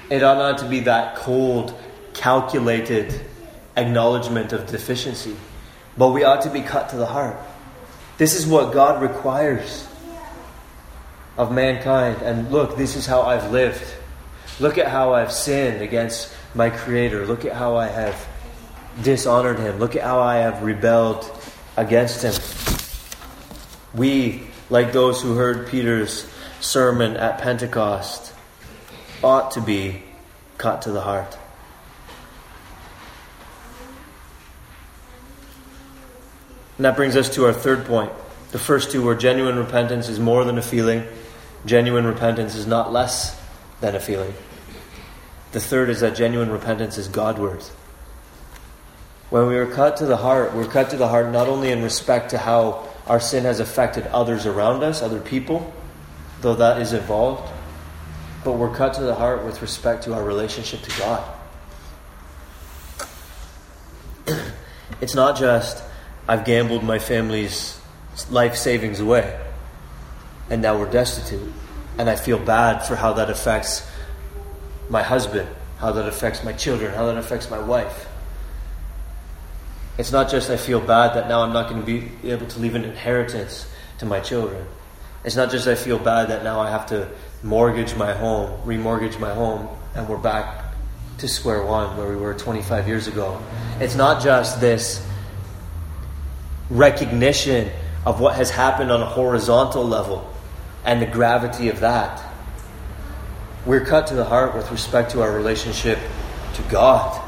It 0.09 0.23
ought 0.23 0.37
not 0.37 0.59
to 0.59 0.67
be 0.67 0.81
that 0.81 1.15
cold, 1.15 1.77
calculated 2.13 3.25
acknowledgement 3.75 4.53
of 4.53 4.67
deficiency, 4.67 5.35
but 5.97 6.09
we 6.09 6.23
ought 6.23 6.41
to 6.41 6.49
be 6.49 6.61
cut 6.61 6.89
to 6.89 6.97
the 6.97 7.05
heart. 7.05 7.37
This 8.17 8.35
is 8.35 8.45
what 8.45 8.73
God 8.73 9.01
requires 9.01 9.87
of 11.37 11.51
mankind. 11.51 12.21
And 12.21 12.51
look, 12.51 12.77
this 12.77 12.95
is 12.95 13.05
how 13.05 13.21
I've 13.23 13.51
lived. 13.51 13.83
Look 14.59 14.77
at 14.77 14.87
how 14.87 15.13
I've 15.13 15.31
sinned 15.31 15.81
against 15.81 16.31
my 16.53 16.69
Creator. 16.69 17.25
Look 17.25 17.45
at 17.45 17.53
how 17.53 17.77
I 17.77 17.87
have 17.87 18.27
dishonored 19.01 19.59
Him. 19.59 19.79
Look 19.79 19.95
at 19.95 20.03
how 20.03 20.19
I 20.19 20.37
have 20.37 20.61
rebelled 20.61 21.25
against 21.77 22.21
Him. 22.21 22.33
We, 23.93 24.43
like 24.69 24.91
those 24.91 25.21
who 25.21 25.35
heard 25.35 25.67
Peter's 25.67 26.29
sermon 26.59 27.17
at 27.17 27.39
Pentecost, 27.39 28.33
ought 29.23 29.51
to 29.51 29.61
be 29.61 30.03
cut 30.57 30.83
to 30.83 30.91
the 30.91 31.01
heart. 31.01 31.37
And 36.81 36.85
that 36.87 36.95
brings 36.95 37.15
us 37.15 37.29
to 37.35 37.45
our 37.45 37.53
third 37.53 37.85
point. 37.85 38.11
The 38.53 38.57
first 38.57 38.89
two 38.89 39.03
were 39.03 39.13
genuine 39.13 39.55
repentance 39.55 40.09
is 40.09 40.19
more 40.19 40.43
than 40.43 40.57
a 40.57 40.63
feeling. 40.63 41.05
Genuine 41.63 42.07
repentance 42.07 42.55
is 42.55 42.65
not 42.65 42.91
less 42.91 43.39
than 43.81 43.93
a 43.93 43.99
feeling. 43.99 44.33
The 45.51 45.59
third 45.59 45.91
is 45.91 45.99
that 45.99 46.15
genuine 46.15 46.49
repentance 46.49 46.97
is 46.97 47.07
Godward. 47.07 47.61
When 49.29 49.45
we 49.45 49.57
are 49.57 49.67
cut 49.67 49.97
to 49.97 50.07
the 50.07 50.17
heart, 50.17 50.55
we're 50.55 50.65
cut 50.65 50.89
to 50.89 50.97
the 50.97 51.07
heart 51.07 51.31
not 51.31 51.47
only 51.47 51.69
in 51.69 51.83
respect 51.83 52.31
to 52.31 52.39
how 52.39 52.89
our 53.05 53.19
sin 53.19 53.43
has 53.43 53.59
affected 53.59 54.07
others 54.07 54.47
around 54.47 54.81
us, 54.81 55.03
other 55.03 55.19
people, 55.19 55.71
though 56.41 56.55
that 56.55 56.81
is 56.81 56.93
involved, 56.93 57.47
but 58.43 58.53
we're 58.53 58.73
cut 58.73 58.95
to 58.95 59.03
the 59.03 59.13
heart 59.13 59.45
with 59.45 59.61
respect 59.61 60.05
to 60.05 60.15
our 60.15 60.23
relationship 60.23 60.81
to 60.81 60.97
God. 60.97 61.23
it's 64.99 65.13
not 65.13 65.37
just, 65.37 65.83
I've 66.31 66.45
gambled 66.45 66.81
my 66.85 66.97
family's 66.97 67.77
life 68.29 68.55
savings 68.55 69.01
away 69.01 69.37
and 70.49 70.61
now 70.61 70.79
we're 70.79 70.89
destitute. 70.89 71.51
And 71.97 72.09
I 72.09 72.15
feel 72.15 72.39
bad 72.39 72.83
for 72.87 72.95
how 72.95 73.11
that 73.15 73.29
affects 73.29 73.85
my 74.89 75.03
husband, 75.03 75.49
how 75.77 75.91
that 75.91 76.07
affects 76.07 76.41
my 76.41 76.53
children, 76.53 76.93
how 76.93 77.07
that 77.07 77.17
affects 77.17 77.51
my 77.51 77.59
wife. 77.59 78.07
It's 79.97 80.13
not 80.13 80.31
just 80.31 80.49
I 80.49 80.55
feel 80.55 80.79
bad 80.79 81.17
that 81.17 81.27
now 81.27 81.41
I'm 81.41 81.51
not 81.51 81.69
going 81.69 81.81
to 81.81 81.85
be 81.85 82.29
able 82.29 82.47
to 82.47 82.59
leave 82.61 82.75
an 82.75 82.85
inheritance 82.85 83.69
to 83.97 84.05
my 84.05 84.21
children. 84.21 84.65
It's 85.25 85.35
not 85.35 85.51
just 85.51 85.67
I 85.67 85.75
feel 85.75 85.99
bad 85.99 86.29
that 86.29 86.45
now 86.45 86.61
I 86.61 86.69
have 86.69 86.85
to 86.87 87.09
mortgage 87.43 87.93
my 87.95 88.13
home, 88.13 88.57
remortgage 88.65 89.19
my 89.19 89.33
home, 89.33 89.67
and 89.95 90.07
we're 90.07 90.15
back 90.15 90.75
to 91.17 91.27
square 91.27 91.61
one 91.61 91.97
where 91.97 92.07
we 92.07 92.15
were 92.15 92.33
25 92.33 92.87
years 92.87 93.07
ago. 93.07 93.43
It's 93.81 93.95
not 93.95 94.23
just 94.23 94.61
this 94.61 95.05
recognition 96.71 97.69
of 98.05 98.19
what 98.19 98.35
has 98.35 98.49
happened 98.49 98.91
on 98.91 99.01
a 99.01 99.05
horizontal 99.05 99.85
level 99.85 100.33
and 100.83 101.01
the 101.01 101.05
gravity 101.05 101.69
of 101.69 101.81
that. 101.81 102.23
We're 103.65 103.85
cut 103.85 104.07
to 104.07 104.15
the 104.15 104.23
heart 104.23 104.55
with 104.55 104.71
respect 104.71 105.11
to 105.11 105.21
our 105.21 105.31
relationship 105.31 105.99
to 106.55 106.61
God. 106.63 107.27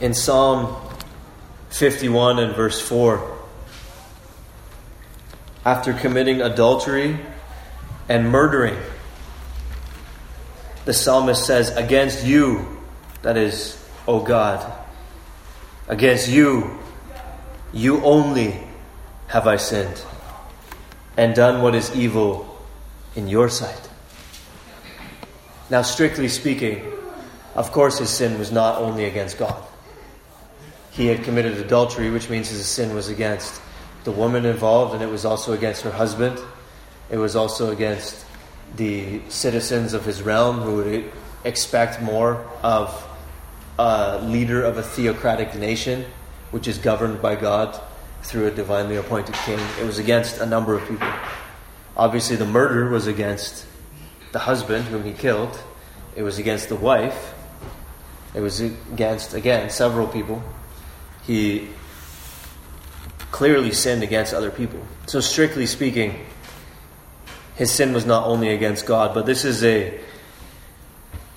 In 0.00 0.12
Psalm 0.12 0.76
51 1.70 2.40
and 2.40 2.54
verse 2.54 2.80
4, 2.80 3.38
after 5.64 5.94
committing 5.94 6.42
adultery 6.42 7.18
and 8.08 8.30
murdering, 8.30 8.76
the 10.84 10.92
psalmist 10.92 11.46
says, 11.46 11.74
Against 11.76 12.24
you, 12.24 12.66
That 13.22 13.36
is, 13.36 13.82
O 14.06 14.20
God, 14.20 14.85
against 15.88 16.28
you, 16.28 16.78
you 17.72 18.02
only 18.04 18.58
have 19.28 19.46
I 19.46 19.56
sinned 19.56 20.02
and 21.16 21.34
done 21.34 21.62
what 21.62 21.74
is 21.74 21.94
evil 21.94 22.58
in 23.14 23.28
your 23.28 23.48
sight. 23.48 23.88
Now, 25.70 25.82
strictly 25.82 26.28
speaking, 26.28 26.84
of 27.54 27.72
course, 27.72 27.98
his 27.98 28.10
sin 28.10 28.38
was 28.38 28.52
not 28.52 28.80
only 28.80 29.04
against 29.06 29.38
God. 29.38 29.62
He 30.92 31.06
had 31.06 31.24
committed 31.24 31.58
adultery, 31.58 32.10
which 32.10 32.30
means 32.30 32.48
his 32.48 32.66
sin 32.66 32.94
was 32.94 33.08
against 33.08 33.60
the 34.04 34.12
woman 34.12 34.46
involved, 34.46 34.94
and 34.94 35.02
it 35.02 35.10
was 35.10 35.24
also 35.24 35.52
against 35.52 35.82
her 35.82 35.90
husband. 35.90 36.38
It 37.10 37.16
was 37.16 37.34
also 37.34 37.72
against 37.72 38.24
the 38.76 39.20
citizens 39.28 39.92
of 39.92 40.04
his 40.04 40.22
realm 40.22 40.60
who 40.60 40.76
would 40.76 41.12
expect 41.44 42.00
more 42.02 42.46
of 42.62 43.05
a 43.78 44.20
leader 44.22 44.62
of 44.62 44.78
a 44.78 44.82
theocratic 44.82 45.54
nation, 45.54 46.04
which 46.50 46.66
is 46.68 46.78
governed 46.78 47.20
by 47.20 47.36
God 47.36 47.80
through 48.22 48.46
a 48.46 48.50
divinely 48.50 48.96
appointed 48.96 49.34
king. 49.34 49.58
It 49.80 49.84
was 49.84 49.98
against 49.98 50.40
a 50.40 50.46
number 50.46 50.74
of 50.74 50.86
people. 50.88 51.08
Obviously, 51.96 52.36
the 52.36 52.46
murder 52.46 52.88
was 52.88 53.06
against 53.06 53.66
the 54.32 54.40
husband 54.40 54.84
whom 54.86 55.04
he 55.04 55.12
killed, 55.12 55.58
it 56.14 56.22
was 56.22 56.38
against 56.38 56.68
the 56.68 56.76
wife, 56.76 57.34
it 58.34 58.40
was 58.40 58.60
against, 58.60 59.34
again, 59.34 59.70
several 59.70 60.06
people. 60.06 60.42
He 61.26 61.68
clearly 63.30 63.72
sinned 63.72 64.02
against 64.02 64.34
other 64.34 64.50
people. 64.50 64.80
So, 65.06 65.20
strictly 65.20 65.66
speaking, 65.66 66.26
his 67.54 67.70
sin 67.70 67.94
was 67.94 68.04
not 68.04 68.26
only 68.26 68.50
against 68.50 68.84
God, 68.84 69.14
but 69.14 69.24
this 69.24 69.44
is 69.44 69.64
a 69.64 69.98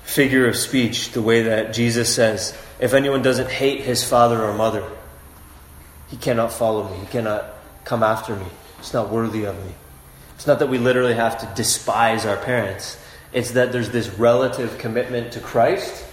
figure 0.10 0.48
of 0.48 0.56
speech, 0.56 1.12
the 1.12 1.22
way 1.22 1.43
that 1.43 1.72
Jesus 1.72 2.13
says, 2.13 2.58
if 2.80 2.95
anyone 2.95 3.22
doesn't 3.22 3.50
hate 3.50 3.82
his 3.82 4.04
father 4.04 4.41
or 4.43 4.54
mother, 4.54 4.84
he 6.08 6.17
cannot 6.17 6.52
follow 6.52 6.89
me. 6.89 6.98
He 6.98 7.06
cannot 7.06 7.45
come 7.86 8.02
after 8.02 8.36
me. 8.36 8.48
It's 8.80 8.93
not 8.93 9.10
worthy 9.10 9.43
of 9.43 9.56
me. 9.63 9.72
It's 10.36 10.48
not 10.48 10.60
that 10.60 10.67
we 10.67 10.80
literally 10.80 11.13
have 11.13 11.38
to 11.39 11.45
despise 11.56 12.26
our 12.26 12.38
parents, 12.38 12.98
it's 13.32 13.52
that 13.52 13.72
there's 13.72 13.91
this 13.91 14.10
relative 14.10 14.80
commitment 14.80 15.34
to 15.34 15.39
Christ 15.39 16.04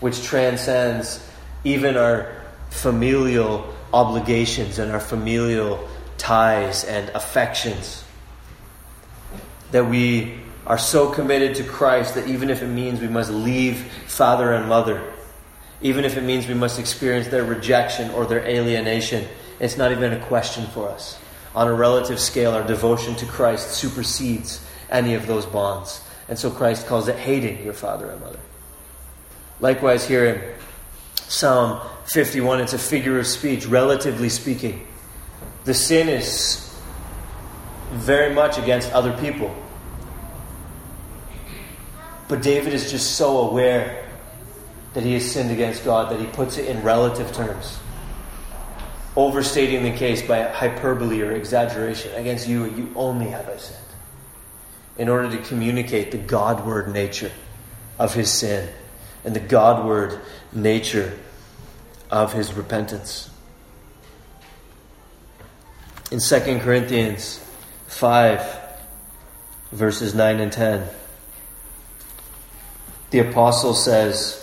which 0.00 0.22
transcends 0.22 1.26
even 1.64 1.96
our 1.96 2.30
familial 2.68 3.74
obligations 3.94 4.78
and 4.78 4.92
our 4.92 5.00
familial 5.00 5.88
ties 6.18 6.84
and 6.84 7.08
affections. 7.10 8.04
That 9.70 9.86
we 9.86 10.34
are 10.66 10.78
so 10.78 11.10
committed 11.10 11.54
to 11.56 11.64
Christ 11.64 12.14
that 12.16 12.26
even 12.26 12.50
if 12.50 12.62
it 12.62 12.68
means 12.68 13.00
we 13.00 13.08
must 13.08 13.30
leave 13.30 13.90
father 14.06 14.52
and 14.52 14.68
mother, 14.68 15.12
even 15.80 16.04
if 16.04 16.16
it 16.16 16.22
means 16.22 16.48
we 16.48 16.54
must 16.54 16.78
experience 16.78 17.28
their 17.28 17.44
rejection 17.44 18.10
or 18.10 18.26
their 18.26 18.44
alienation, 18.44 19.26
it's 19.60 19.76
not 19.76 19.92
even 19.92 20.12
a 20.12 20.20
question 20.26 20.66
for 20.66 20.88
us. 20.88 21.18
On 21.54 21.68
a 21.68 21.72
relative 21.72 22.18
scale, 22.18 22.52
our 22.52 22.66
devotion 22.66 23.14
to 23.16 23.26
Christ 23.26 23.70
supersedes 23.70 24.64
any 24.90 25.14
of 25.14 25.26
those 25.26 25.46
bonds. 25.46 26.02
And 26.28 26.38
so 26.38 26.50
Christ 26.50 26.86
calls 26.86 27.08
it 27.08 27.16
hating 27.16 27.64
your 27.64 27.72
father 27.72 28.10
and 28.10 28.20
mother. 28.20 28.40
Likewise, 29.60 30.06
here 30.06 30.26
in 30.26 30.54
Psalm 31.28 31.80
51, 32.06 32.60
it's 32.60 32.72
a 32.72 32.78
figure 32.78 33.18
of 33.18 33.26
speech, 33.26 33.66
relatively 33.66 34.28
speaking. 34.28 34.86
The 35.64 35.74
sin 35.74 36.08
is 36.08 36.76
very 37.92 38.34
much 38.34 38.58
against 38.58 38.92
other 38.92 39.16
people. 39.18 39.54
But 42.28 42.42
David 42.42 42.72
is 42.74 42.90
just 42.90 43.12
so 43.12 43.48
aware 43.48 44.08
that 44.94 45.04
he 45.04 45.14
has 45.14 45.30
sinned 45.30 45.50
against 45.50 45.84
God 45.84 46.10
that 46.10 46.18
he 46.18 46.26
puts 46.26 46.56
it 46.56 46.66
in 46.66 46.82
relative 46.82 47.32
terms, 47.32 47.78
overstating 49.14 49.82
the 49.84 49.96
case 49.96 50.26
by 50.26 50.42
hyperbole 50.42 51.20
or 51.22 51.32
exaggeration. 51.32 52.14
Against 52.14 52.48
you, 52.48 52.64
you 52.64 52.92
only 52.96 53.28
have 53.28 53.48
I 53.48 53.58
sinned. 53.58 53.78
In 54.98 55.08
order 55.08 55.30
to 55.30 55.38
communicate 55.42 56.10
the 56.10 56.18
Godward 56.18 56.92
nature 56.92 57.30
of 57.98 58.14
his 58.14 58.30
sin 58.30 58.68
and 59.24 59.36
the 59.36 59.40
Godward 59.40 60.18
nature 60.52 61.16
of 62.10 62.32
his 62.32 62.54
repentance. 62.54 63.30
In 66.10 66.20
2 66.20 66.60
Corinthians 66.60 67.44
5, 67.88 68.58
verses 69.72 70.14
9 70.14 70.40
and 70.40 70.52
10, 70.52 70.88
the 73.10 73.20
apostle 73.20 73.74
says, 73.74 74.42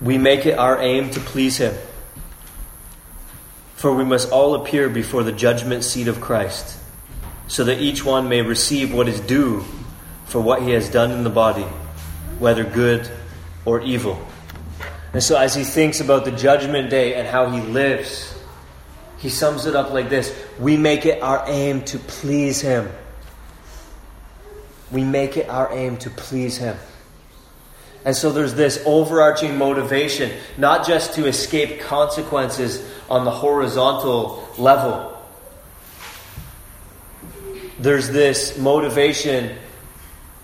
We 0.00 0.18
make 0.18 0.44
it 0.44 0.58
our 0.58 0.80
aim 0.80 1.10
to 1.10 1.20
please 1.20 1.56
him. 1.56 1.74
For 3.76 3.94
we 3.94 4.04
must 4.04 4.30
all 4.30 4.54
appear 4.54 4.88
before 4.88 5.22
the 5.22 5.32
judgment 5.32 5.84
seat 5.84 6.08
of 6.08 6.20
Christ, 6.20 6.78
so 7.48 7.64
that 7.64 7.80
each 7.80 8.04
one 8.04 8.28
may 8.28 8.42
receive 8.42 8.92
what 8.92 9.08
is 9.08 9.20
due 9.20 9.64
for 10.26 10.40
what 10.40 10.62
he 10.62 10.70
has 10.72 10.88
done 10.88 11.10
in 11.10 11.24
the 11.24 11.30
body, 11.30 11.66
whether 12.38 12.64
good 12.64 13.10
or 13.64 13.80
evil. 13.80 14.26
And 15.12 15.22
so, 15.22 15.36
as 15.36 15.54
he 15.54 15.64
thinks 15.64 16.00
about 16.00 16.24
the 16.24 16.32
judgment 16.32 16.90
day 16.90 17.14
and 17.14 17.28
how 17.28 17.48
he 17.50 17.60
lives, 17.60 18.36
he 19.18 19.28
sums 19.28 19.64
it 19.64 19.76
up 19.76 19.90
like 19.90 20.08
this 20.08 20.34
We 20.58 20.76
make 20.76 21.06
it 21.06 21.22
our 21.22 21.44
aim 21.46 21.82
to 21.86 21.98
please 21.98 22.60
him. 22.60 22.90
We 24.90 25.04
make 25.04 25.36
it 25.36 25.48
our 25.48 25.72
aim 25.72 25.96
to 25.98 26.10
please 26.10 26.56
him. 26.56 26.76
And 28.04 28.14
so 28.14 28.30
there's 28.30 28.54
this 28.54 28.82
overarching 28.84 29.56
motivation, 29.56 30.30
not 30.58 30.86
just 30.86 31.14
to 31.14 31.26
escape 31.26 31.80
consequences 31.80 32.86
on 33.08 33.24
the 33.24 33.30
horizontal 33.30 34.46
level. 34.58 35.10
There's 37.78 38.10
this 38.10 38.58
motivation 38.58 39.56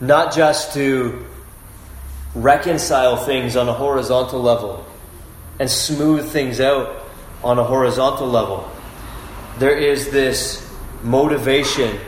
not 0.00 0.34
just 0.34 0.72
to 0.74 1.26
reconcile 2.34 3.16
things 3.16 3.56
on 3.56 3.68
a 3.68 3.72
horizontal 3.72 4.40
level 4.40 4.86
and 5.58 5.70
smooth 5.70 6.28
things 6.30 6.60
out 6.60 7.04
on 7.44 7.58
a 7.58 7.64
horizontal 7.64 8.26
level. 8.26 8.70
There 9.58 9.76
is 9.76 10.10
this 10.10 10.66
motivation 11.02 11.98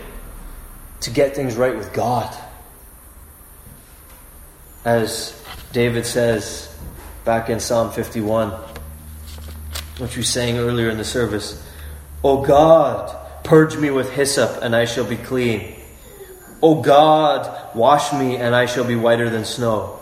to 1.03 1.11
get 1.11 1.35
things 1.35 1.57
right 1.57 1.77
with 1.77 1.93
God. 1.93 2.35
As 4.85 5.41
David 5.73 6.07
says 6.07 6.75
back 7.25 7.51
in 7.51 7.61
Psalm 7.61 7.93
51, 7.93 8.51
which 9.99 10.17
we 10.17 10.23
sang 10.23 10.59
earlier 10.59 10.91
in 10.91 10.99
the 10.99 11.05
service, 11.05 11.65
O 12.25 12.45
God, 12.45 13.45
purge 13.45 13.77
me 13.77 13.91
with 13.91 14.13
hyssop, 14.13 14.63
and 14.63 14.75
I 14.75 14.85
shall 14.85 15.05
be 15.05 15.17
clean. 15.17 15.75
O 16.63 16.81
God, 16.83 17.75
wash 17.75 18.13
me, 18.13 18.37
and 18.37 18.55
I 18.55 18.67
shall 18.67 18.85
be 18.85 18.97
whiter 18.97 19.29
than 19.29 19.45
snow. 19.45 19.99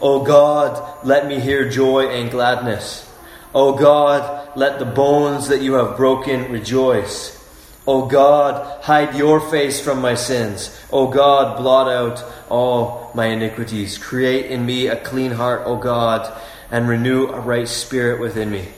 O 0.00 0.24
God, 0.24 1.04
let 1.04 1.26
me 1.26 1.38
hear 1.38 1.68
joy 1.68 2.08
and 2.08 2.30
gladness. 2.30 3.08
O 3.54 3.76
God, 3.76 4.56
let 4.56 4.78
the 4.78 4.84
bones 4.84 5.48
that 5.48 5.62
you 5.62 5.74
have 5.74 5.96
broken 5.96 6.50
rejoice. 6.50 7.39
O 7.86 8.06
God, 8.06 8.82
hide 8.82 9.16
your 9.16 9.40
face 9.40 9.80
from 9.80 10.00
my 10.00 10.14
sins. 10.14 10.78
O 10.92 11.08
God, 11.08 11.56
blot 11.56 11.88
out 11.88 12.24
all 12.48 13.10
my 13.14 13.26
iniquities. 13.26 13.96
Create 13.96 14.50
in 14.50 14.66
me 14.66 14.86
a 14.86 14.96
clean 14.96 15.32
heart, 15.32 15.62
O 15.64 15.76
God, 15.76 16.38
and 16.70 16.88
renew 16.88 17.26
a 17.26 17.40
right 17.40 17.66
spirit 17.66 18.20
within 18.20 18.50
me. 18.50 18.68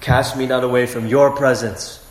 Cast 0.00 0.36
me 0.36 0.46
not 0.46 0.64
away 0.64 0.86
from 0.86 1.06
your 1.06 1.36
presence. 1.36 2.04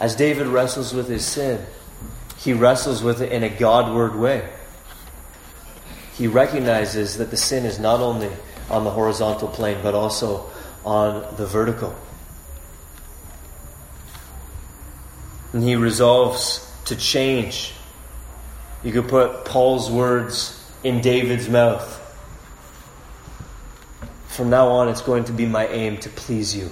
As 0.00 0.16
David 0.16 0.48
wrestles 0.48 0.92
with 0.92 1.08
his 1.08 1.24
sin, 1.24 1.64
he 2.36 2.52
wrestles 2.52 3.02
with 3.02 3.22
it 3.22 3.32
in 3.32 3.42
a 3.42 3.48
Godward 3.48 4.16
way. 4.16 4.48
He 6.16 6.26
recognizes 6.26 7.16
that 7.18 7.30
the 7.30 7.36
sin 7.36 7.64
is 7.64 7.78
not 7.78 8.00
only 8.00 8.30
on 8.70 8.84
the 8.84 8.90
horizontal 8.90 9.48
plane, 9.48 9.78
but 9.82 9.94
also 9.94 10.50
on 10.84 11.36
the 11.36 11.46
vertical. 11.46 11.94
And 15.54 15.62
he 15.62 15.76
resolves 15.76 16.70
to 16.86 16.96
change. 16.96 17.72
You 18.82 18.92
could 18.92 19.08
put 19.08 19.46
Paul's 19.46 19.90
words 19.90 20.60
in 20.82 21.00
David's 21.00 21.48
mouth. 21.48 22.00
From 24.28 24.50
now 24.50 24.68
on, 24.68 24.88
it's 24.88 25.00
going 25.00 25.24
to 25.24 25.32
be 25.32 25.46
my 25.46 25.68
aim 25.68 25.98
to 25.98 26.10
please 26.10 26.56
you. 26.56 26.70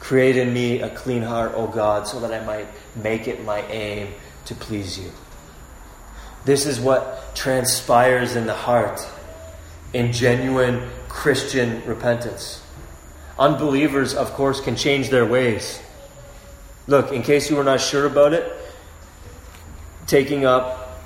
Create 0.00 0.36
in 0.36 0.52
me 0.52 0.80
a 0.80 0.90
clean 0.90 1.22
heart, 1.22 1.52
O 1.54 1.68
God, 1.68 2.08
so 2.08 2.18
that 2.20 2.34
I 2.34 2.44
might 2.44 2.66
make 2.96 3.28
it 3.28 3.44
my 3.44 3.62
aim 3.68 4.12
to 4.46 4.54
please 4.56 4.98
you. 4.98 5.12
This 6.44 6.66
is 6.66 6.80
what 6.80 7.36
transpires 7.36 8.34
in 8.34 8.46
the 8.46 8.54
heart 8.54 9.00
in 9.92 10.12
genuine 10.12 10.90
Christian 11.08 11.86
repentance. 11.86 12.60
Unbelievers, 13.38 14.12
of 14.12 14.32
course, 14.32 14.60
can 14.60 14.74
change 14.74 15.10
their 15.10 15.24
ways. 15.24 15.80
Look, 16.86 17.12
in 17.12 17.22
case 17.22 17.48
you 17.48 17.56
were 17.56 17.64
not 17.64 17.80
sure 17.80 18.06
about 18.06 18.34
it, 18.34 18.52
taking 20.06 20.44
up 20.44 21.00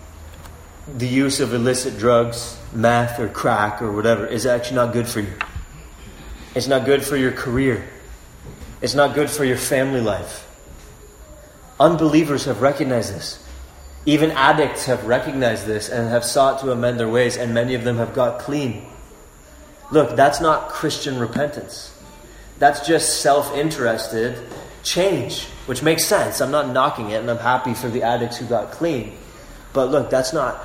the 0.96 1.06
use 1.06 1.40
of 1.40 1.54
illicit 1.54 1.98
drugs, 1.98 2.58
meth 2.72 3.20
or 3.20 3.28
crack 3.28 3.80
or 3.80 3.92
whatever, 3.92 4.26
is 4.26 4.46
actually 4.46 4.76
not 4.76 4.92
good 4.92 5.06
for 5.06 5.20
you. 5.20 5.32
It's 6.54 6.66
not 6.66 6.84
good 6.84 7.04
for 7.04 7.16
your 7.16 7.30
career. 7.30 7.88
It's 8.80 8.94
not 8.94 9.14
good 9.14 9.30
for 9.30 9.44
your 9.44 9.56
family 9.56 10.00
life. 10.00 10.46
Unbelievers 11.78 12.46
have 12.46 12.60
recognized 12.60 13.14
this. 13.14 13.44
Even 14.06 14.30
addicts 14.32 14.86
have 14.86 15.04
recognized 15.04 15.66
this 15.66 15.88
and 15.88 16.08
have 16.08 16.24
sought 16.24 16.60
to 16.60 16.72
amend 16.72 16.98
their 16.98 17.08
ways, 17.08 17.36
and 17.36 17.54
many 17.54 17.74
of 17.74 17.84
them 17.84 17.98
have 17.98 18.14
got 18.14 18.40
clean. 18.40 18.86
Look, 19.90 20.16
that's 20.16 20.40
not 20.40 20.70
Christian 20.70 21.18
repentance. 21.18 21.92
That's 22.58 22.86
just 22.86 23.20
self 23.20 23.54
interested 23.54 24.38
change, 24.88 25.44
which 25.66 25.82
makes 25.82 26.04
sense. 26.04 26.40
I'm 26.40 26.50
not 26.50 26.70
knocking 26.70 27.10
it, 27.10 27.20
and 27.20 27.30
I'm 27.30 27.38
happy 27.38 27.74
for 27.74 27.88
the 27.88 28.02
addicts 28.02 28.36
who 28.36 28.46
got 28.46 28.70
clean. 28.70 29.12
But 29.72 29.90
look, 29.90 30.10
that's 30.10 30.32
not 30.32 30.64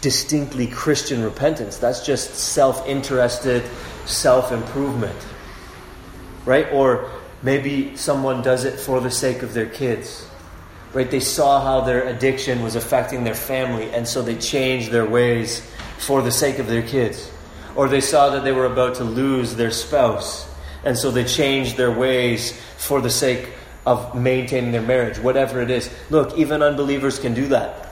distinctly 0.00 0.66
Christian 0.66 1.22
repentance. 1.22 1.78
That's 1.78 2.04
just 2.04 2.34
self 2.34 2.86
interested 2.86 3.64
self 4.06 4.52
improvement. 4.52 5.18
Right? 6.44 6.66
Or 6.72 7.10
maybe 7.42 7.96
someone 7.96 8.42
does 8.42 8.64
it 8.64 8.78
for 8.80 9.00
the 9.00 9.10
sake 9.10 9.42
of 9.42 9.54
their 9.54 9.66
kids. 9.66 10.26
Right? 10.94 11.10
They 11.10 11.20
saw 11.20 11.60
how 11.60 11.82
their 11.82 12.04
addiction 12.08 12.62
was 12.62 12.74
affecting 12.74 13.24
their 13.24 13.34
family, 13.34 13.90
and 13.90 14.08
so 14.08 14.22
they 14.22 14.36
changed 14.36 14.90
their 14.90 15.04
ways 15.06 15.60
for 15.98 16.22
the 16.22 16.32
sake 16.32 16.58
of 16.58 16.66
their 16.66 16.82
kids. 16.82 17.30
Or 17.76 17.88
they 17.88 18.00
saw 18.00 18.30
that 18.30 18.44
they 18.44 18.52
were 18.52 18.66
about 18.66 18.96
to 18.96 19.04
lose 19.04 19.54
their 19.56 19.70
spouse, 19.70 20.47
and 20.84 20.96
so 20.96 21.10
they 21.10 21.24
change 21.24 21.74
their 21.76 21.90
ways 21.90 22.58
for 22.76 23.00
the 23.00 23.10
sake 23.10 23.48
of 23.86 24.14
maintaining 24.14 24.72
their 24.72 24.82
marriage, 24.82 25.18
whatever 25.18 25.62
it 25.62 25.70
is. 25.70 25.90
Look, 26.10 26.36
even 26.36 26.62
unbelievers 26.62 27.18
can 27.18 27.34
do 27.34 27.48
that. 27.48 27.88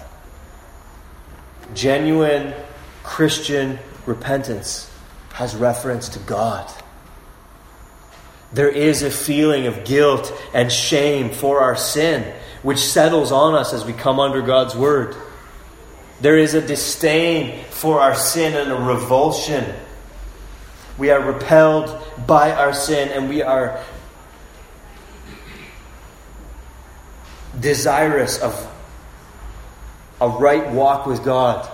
Genuine 1.75 2.55
Christian 3.03 3.79
repentance 4.05 4.91
has 5.33 5.55
reference 5.57 6.11
to 6.11 6.19
God. 6.21 6.71
There 8.53 8.69
is 8.69 9.03
a 9.03 9.11
feeling 9.11 9.67
of 9.67 9.85
guilt 9.85 10.33
and 10.55 10.71
shame 10.71 11.31
for 11.31 11.61
our 11.61 11.77
sin, 11.77 12.33
which 12.63 12.79
settles 12.79 13.33
on 13.33 13.55
us 13.55 13.73
as 13.73 13.85
we 13.85 13.93
come 13.93 14.21
under 14.21 14.43
God's 14.43 14.75
word. 14.75 15.17
There 16.21 16.39
is 16.39 16.55
a 16.55 16.67
disdain 16.67 17.65
for 17.71 18.01
our 18.01 18.15
sin 18.15 18.55
and 18.55 18.73
a 18.73 18.77
revulsion. 18.77 19.75
We 20.99 21.11
are 21.11 21.21
repelled 21.21 22.03
by 22.27 22.53
our 22.53 22.73
sin 22.73 23.11
and 23.11 23.29
we 23.29 23.43
are 23.43 23.81
desirous 27.59 28.41
of 28.41 28.73
a 30.21 30.29
right 30.29 30.71
walk 30.71 31.07
with 31.07 31.25
God. 31.25 31.69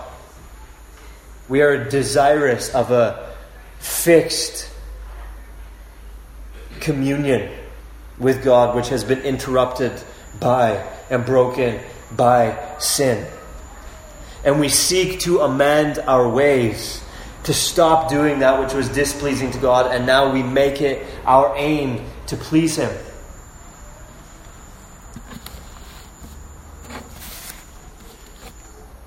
We 1.49 1.61
are 1.61 1.89
desirous 1.89 2.73
of 2.73 2.91
a 2.91 3.35
fixed 3.79 4.69
communion 6.79 7.49
with 8.19 8.43
God, 8.43 8.75
which 8.75 8.89
has 8.89 9.03
been 9.03 9.21
interrupted 9.21 9.91
by 10.39 10.85
and 11.09 11.25
broken 11.25 11.79
by 12.15 12.57
sin. 12.79 13.25
And 14.45 14.59
we 14.59 14.69
seek 14.69 15.21
to 15.21 15.39
amend 15.39 15.99
our 15.99 16.27
ways, 16.27 17.02
to 17.43 17.53
stop 17.53 18.09
doing 18.09 18.39
that 18.39 18.59
which 18.59 18.73
was 18.73 18.89
displeasing 18.89 19.51
to 19.51 19.57
God, 19.57 19.93
and 19.93 20.05
now 20.05 20.31
we 20.31 20.43
make 20.43 20.81
it 20.81 21.05
our 21.25 21.53
aim 21.57 22.05
to 22.27 22.35
please 22.35 22.75
Him. 22.77 22.91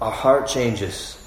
Our 0.01 0.13
heart 0.13 0.47
changes, 0.47 1.19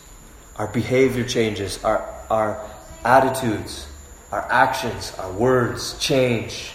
our 0.56 0.68
behavior 0.68 1.24
changes, 1.24 1.84
our, 1.84 2.08
our 2.30 2.70
attitudes 3.04 3.88
our 4.32 4.46
actions, 4.52 5.14
our 5.18 5.32
words 5.32 5.98
change. 6.00 6.72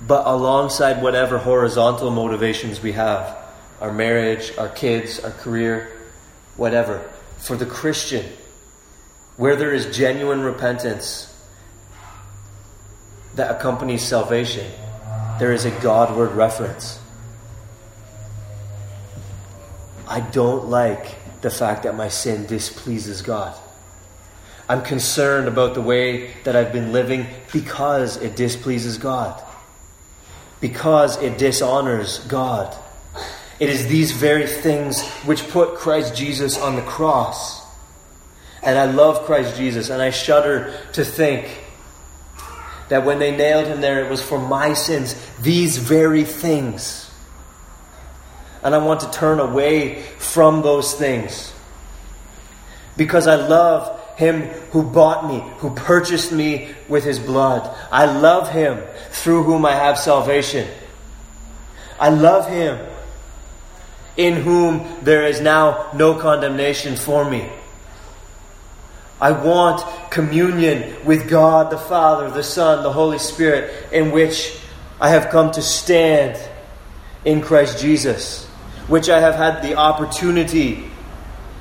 But 0.00 0.26
alongside 0.26 1.02
whatever 1.02 1.38
horizontal 1.38 2.10
motivations 2.10 2.80
we 2.80 2.92
have, 2.92 3.36
our 3.80 3.92
marriage, 3.92 4.52
our 4.58 4.68
kids, 4.68 5.20
our 5.20 5.30
career, 5.30 5.92
whatever, 6.56 7.10
for 7.42 7.56
the 7.56 7.66
Christian, 7.66 8.24
where 9.36 9.56
there 9.56 9.74
is 9.74 9.96
genuine 9.96 10.42
repentance 10.42 11.28
that 13.34 13.50
accompanies 13.50 14.02
salvation, 14.02 14.70
there 15.38 15.52
is 15.52 15.64
a 15.64 15.70
Godward 15.80 16.32
reference. 16.32 17.00
I 20.06 20.20
don't 20.20 20.68
like 20.68 21.16
the 21.40 21.50
fact 21.50 21.82
that 21.82 21.96
my 21.96 22.08
sin 22.08 22.46
displeases 22.46 23.22
God. 23.22 23.58
I'm 24.68 24.82
concerned 24.82 25.48
about 25.48 25.74
the 25.74 25.82
way 25.82 26.32
that 26.44 26.54
I've 26.54 26.72
been 26.72 26.92
living 26.92 27.26
because 27.52 28.18
it 28.18 28.36
displeases 28.36 28.98
God, 28.98 29.42
because 30.60 31.20
it 31.20 31.38
dishonors 31.38 32.20
God. 32.20 32.76
It 33.62 33.68
is 33.70 33.86
these 33.86 34.10
very 34.10 34.48
things 34.48 35.08
which 35.22 35.48
put 35.50 35.76
Christ 35.76 36.16
Jesus 36.16 36.58
on 36.58 36.74
the 36.74 36.82
cross. 36.82 37.64
And 38.60 38.76
I 38.76 38.86
love 38.86 39.24
Christ 39.24 39.56
Jesus, 39.56 39.88
and 39.88 40.02
I 40.02 40.10
shudder 40.10 40.76
to 40.94 41.04
think 41.04 41.46
that 42.88 43.04
when 43.04 43.20
they 43.20 43.30
nailed 43.30 43.68
him 43.68 43.80
there, 43.80 44.04
it 44.04 44.10
was 44.10 44.20
for 44.20 44.36
my 44.36 44.74
sins, 44.74 45.14
these 45.42 45.78
very 45.78 46.24
things. 46.24 47.08
And 48.64 48.74
I 48.74 48.78
want 48.78 48.98
to 49.02 49.10
turn 49.12 49.38
away 49.38 50.02
from 50.18 50.62
those 50.62 50.94
things 50.94 51.52
because 52.96 53.28
I 53.28 53.36
love 53.36 54.16
him 54.16 54.40
who 54.72 54.82
bought 54.82 55.28
me, 55.28 55.38
who 55.58 55.72
purchased 55.72 56.32
me 56.32 56.74
with 56.88 57.04
his 57.04 57.20
blood. 57.20 57.72
I 57.92 58.06
love 58.06 58.50
him 58.50 58.82
through 59.10 59.44
whom 59.44 59.64
I 59.64 59.76
have 59.76 59.98
salvation. 59.98 60.68
I 62.00 62.08
love 62.08 62.48
him 62.48 62.88
in 64.16 64.34
whom 64.34 64.86
there 65.02 65.26
is 65.26 65.40
now 65.40 65.90
no 65.94 66.14
condemnation 66.14 66.96
for 66.96 67.28
me. 67.28 67.48
I 69.20 69.32
want 69.32 70.10
communion 70.10 71.04
with 71.04 71.30
God 71.30 71.70
the 71.70 71.78
Father, 71.78 72.30
the 72.30 72.42
Son, 72.42 72.82
the 72.82 72.92
Holy 72.92 73.18
Spirit, 73.18 73.92
in 73.92 74.10
which 74.10 74.58
I 75.00 75.10
have 75.10 75.30
come 75.30 75.52
to 75.52 75.62
stand 75.62 76.36
in 77.24 77.40
Christ 77.40 77.78
Jesus, 77.80 78.46
which 78.88 79.08
I 79.08 79.20
have 79.20 79.36
had 79.36 79.62
the 79.62 79.76
opportunity 79.76 80.90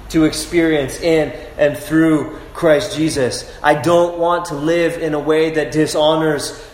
to 0.10 0.26
experience 0.26 1.00
in 1.00 1.30
and 1.58 1.78
through 1.78 2.38
Christ 2.54 2.98
Jesus. 2.98 3.50
I 3.64 3.76
don't 3.76 4.18
want 4.18 4.46
to 4.46 4.56
live 4.56 5.02
in 5.02 5.14
a 5.14 5.20
way 5.20 5.52
that 5.52 5.72
dishonors 5.72 6.68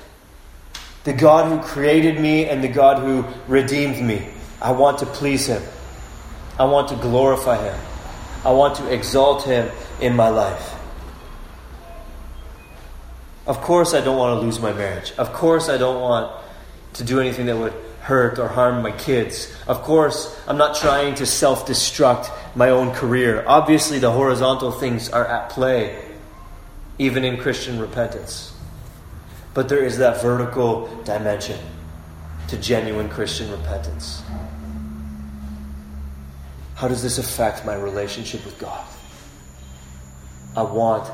the 1.03 1.13
God 1.13 1.51
who 1.51 1.65
created 1.67 2.19
me 2.19 2.45
and 2.45 2.63
the 2.63 2.67
God 2.67 2.99
who 2.99 3.25
redeemed 3.47 4.01
me. 4.01 4.27
I 4.61 4.71
want 4.71 4.99
to 4.99 5.05
please 5.05 5.47
Him. 5.47 5.61
I 6.59 6.65
want 6.65 6.87
to 6.89 6.95
glorify 6.95 7.61
Him. 7.61 7.79
I 8.43 8.51
want 8.51 8.75
to 8.75 8.91
exalt 8.93 9.43
Him 9.43 9.69
in 10.01 10.15
my 10.15 10.29
life. 10.29 10.73
Of 13.45 13.61
course, 13.61 13.93
I 13.93 14.01
don't 14.01 14.17
want 14.17 14.39
to 14.39 14.45
lose 14.45 14.59
my 14.59 14.73
marriage. 14.73 15.13
Of 15.17 15.31
course, 15.31 15.69
I 15.69 15.77
don't 15.77 16.01
want 16.01 16.31
to 16.93 17.03
do 17.03 17.19
anything 17.19 17.45
that 17.45 17.57
would 17.57 17.73
hurt 18.01 18.39
or 18.39 18.47
harm 18.47 18.81
my 18.81 18.91
kids. 18.91 19.53
Of 19.67 19.81
course, 19.83 20.37
I'm 20.47 20.57
not 20.57 20.75
trying 20.75 21.15
to 21.15 21.25
self 21.25 21.67
destruct 21.67 22.31
my 22.55 22.69
own 22.69 22.91
career. 22.91 23.43
Obviously, 23.45 23.99
the 23.99 24.11
horizontal 24.11 24.71
things 24.71 25.09
are 25.09 25.25
at 25.25 25.49
play, 25.49 26.03
even 26.97 27.23
in 27.23 27.37
Christian 27.37 27.79
repentance. 27.79 28.53
But 29.53 29.69
there 29.69 29.83
is 29.83 29.97
that 29.97 30.21
vertical 30.21 30.87
dimension 31.03 31.59
to 32.47 32.57
genuine 32.57 33.09
Christian 33.09 33.51
repentance. 33.51 34.21
How 36.77 36.87
does 36.87 37.01
this 37.01 37.17
affect 37.17 37.65
my 37.65 37.73
relationship 37.73 38.45
with 38.45 38.59
God? 38.59 38.85
I 40.55 40.61
want, 40.61 41.11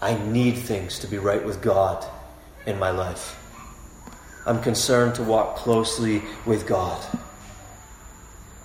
I 0.00 0.16
need 0.28 0.52
things 0.52 0.98
to 1.00 1.06
be 1.06 1.18
right 1.18 1.44
with 1.44 1.60
God 1.60 2.02
in 2.64 2.78
my 2.78 2.90
life. 2.90 3.36
I'm 4.46 4.62
concerned 4.62 5.14
to 5.16 5.22
walk 5.22 5.56
closely 5.56 6.22
with 6.46 6.66
God. 6.66 6.98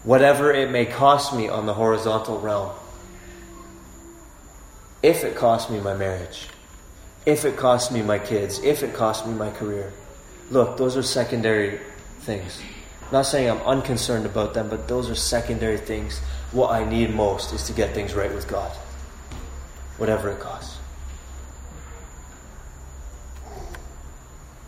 Whatever 0.06 0.54
it 0.54 0.72
may 0.72 0.86
cost 0.86 1.36
me 1.36 1.50
on 1.50 1.66
the 1.66 1.74
horizontal 1.74 2.40
realm. 2.40 2.72
If 5.04 5.26
it 5.26 5.36
costs 5.36 5.70
me 5.70 5.82
my 5.82 5.94
marriage, 5.94 6.48
if 7.26 7.44
it 7.44 7.58
costs 7.58 7.92
me 7.92 8.02
my 8.02 8.18
kids, 8.18 8.60
if 8.64 8.82
it 8.82 8.94
costs 8.94 9.28
me 9.28 9.34
my 9.34 9.52
career. 9.52 9.92
Look, 10.52 10.78
those 10.78 10.96
are 10.96 11.04
secondary 11.04 11.80
things. 12.22 12.62
Not 13.12 13.24
saying 13.24 13.50
I'm 13.50 13.62
unconcerned 13.62 14.26
about 14.26 14.54
them, 14.54 14.70
but 14.70 14.88
those 14.88 15.10
are 15.10 15.16
secondary 15.16 15.78
things. 15.78 16.20
What 16.52 16.72
I 16.72 16.86
need 16.86 17.14
most 17.14 17.54
is 17.54 17.64
to 17.68 17.74
get 17.74 17.94
things 17.94 18.14
right 18.14 18.34
with 18.34 18.48
God, 18.48 18.72
whatever 19.98 20.30
it 20.30 20.40
costs. 20.40 20.78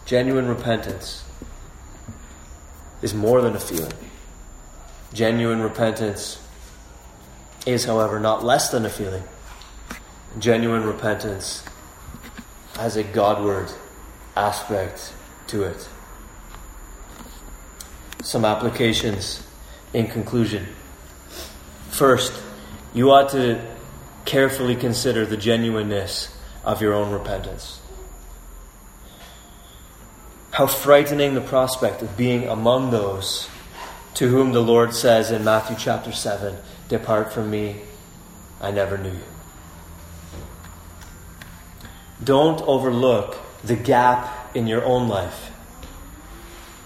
Genuine 0.05 0.47
repentance 0.47 1.23
is 3.01 3.13
more 3.13 3.41
than 3.41 3.55
a 3.55 3.59
feeling, 3.59 3.93
Genuine 5.13 5.61
repentance 5.61 6.41
is, 7.67 7.85
however, 7.85 8.19
not 8.19 8.43
less 8.43 8.71
than 8.71 8.83
a 8.83 8.89
feeling. 8.89 9.23
Genuine 10.39 10.83
repentance 10.83 11.63
has 12.75 12.95
a 12.97 13.03
Godward 13.03 13.71
aspect 14.35 15.13
to 15.47 15.61
it. 15.63 15.87
Some 18.23 18.45
applications 18.45 19.45
in 19.93 20.07
conclusion. 20.07 20.67
First, 21.89 22.33
you 22.93 23.11
ought 23.11 23.29
to 23.29 23.63
carefully 24.25 24.75
consider 24.75 25.25
the 25.25 25.37
genuineness 25.37 26.35
of 26.63 26.81
your 26.81 26.93
own 26.93 27.11
repentance. 27.11 27.79
How 30.51 30.67
frightening 30.67 31.33
the 31.33 31.41
prospect 31.41 32.01
of 32.01 32.15
being 32.15 32.47
among 32.47 32.91
those 32.91 33.49
to 34.15 34.27
whom 34.27 34.53
the 34.53 34.61
Lord 34.61 34.93
says 34.93 35.31
in 35.31 35.43
Matthew 35.43 35.75
chapter 35.77 36.11
7 36.11 36.55
Depart 36.87 37.33
from 37.33 37.49
me, 37.49 37.81
I 38.61 38.71
never 38.71 38.97
knew 38.97 39.11
you. 39.11 39.19
Don't 42.23 42.61
overlook 42.61 43.37
the 43.63 43.75
gap 43.75 44.55
in 44.55 44.67
your 44.67 44.85
own 44.85 45.07
life 45.07 45.51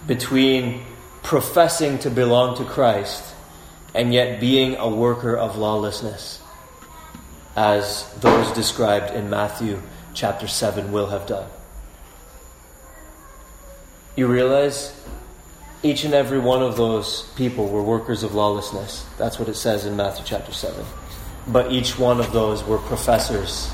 between 0.07 0.83
professing 1.27 1.99
to 1.99 2.09
belong 2.09 2.55
to 2.55 2.63
Christ 2.63 3.35
and 3.93 4.13
yet 4.13 4.39
being 4.39 4.77
a 4.77 4.87
worker 4.87 5.35
of 5.35 5.57
lawlessness, 5.57 6.41
as 7.53 8.09
those 8.21 8.49
described 8.53 9.13
in 9.13 9.29
Matthew 9.29 9.81
chapter 10.13 10.47
7 10.47 10.89
will 10.93 11.07
have 11.07 11.27
done. 11.27 11.49
You 14.15 14.27
realize 14.27 14.97
each 15.83 16.05
and 16.05 16.13
every 16.13 16.39
one 16.39 16.63
of 16.63 16.77
those 16.77 17.23
people 17.35 17.67
were 17.67 17.83
workers 17.83 18.23
of 18.23 18.33
lawlessness. 18.33 19.05
That's 19.17 19.37
what 19.37 19.49
it 19.49 19.55
says 19.55 19.85
in 19.85 19.97
Matthew 19.97 20.23
chapter 20.25 20.53
7. 20.53 20.85
But 21.45 21.73
each 21.73 21.99
one 21.99 22.21
of 22.21 22.31
those 22.31 22.63
were 22.63 22.77
professors 22.77 23.69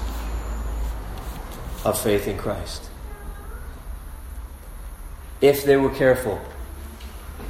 of 1.85 2.01
faith 2.01 2.27
in 2.27 2.35
Christ. 2.35 2.89
If 5.39 5.63
they 5.65 5.77
were 5.77 5.91
careful 5.91 6.41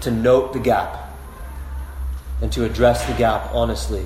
to 0.02 0.12
note 0.12 0.54
the 0.54 0.60
gap 0.60 1.00
and 2.42 2.52
to 2.54 2.66
address 2.66 3.06
the 3.06 3.14
gap 3.14 3.50
honestly, 3.54 4.06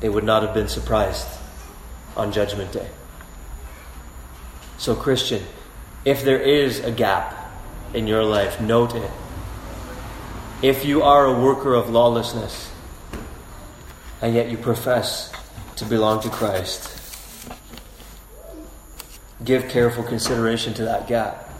they 0.00 0.08
would 0.08 0.24
not 0.24 0.42
have 0.42 0.54
been 0.54 0.68
surprised 0.68 1.28
on 2.16 2.32
Judgment 2.32 2.72
Day. 2.72 2.88
So, 4.78 4.94
Christian, 4.94 5.42
if 6.04 6.24
there 6.24 6.40
is 6.40 6.80
a 6.80 6.90
gap 6.90 7.52
in 7.94 8.06
your 8.06 8.24
life, 8.24 8.60
note 8.60 8.94
it 8.94 9.10
if 10.62 10.84
you 10.84 11.02
are 11.02 11.26
a 11.26 11.40
worker 11.40 11.74
of 11.74 11.90
lawlessness, 11.90 12.70
and 14.20 14.32
yet 14.32 14.48
you 14.48 14.56
profess 14.56 15.32
to 15.74 15.84
belong 15.84 16.22
to 16.22 16.28
Christ, 16.28 17.00
give 19.44 19.68
careful 19.68 20.04
consideration 20.04 20.72
to 20.74 20.84
that 20.84 21.08
gap 21.08 21.50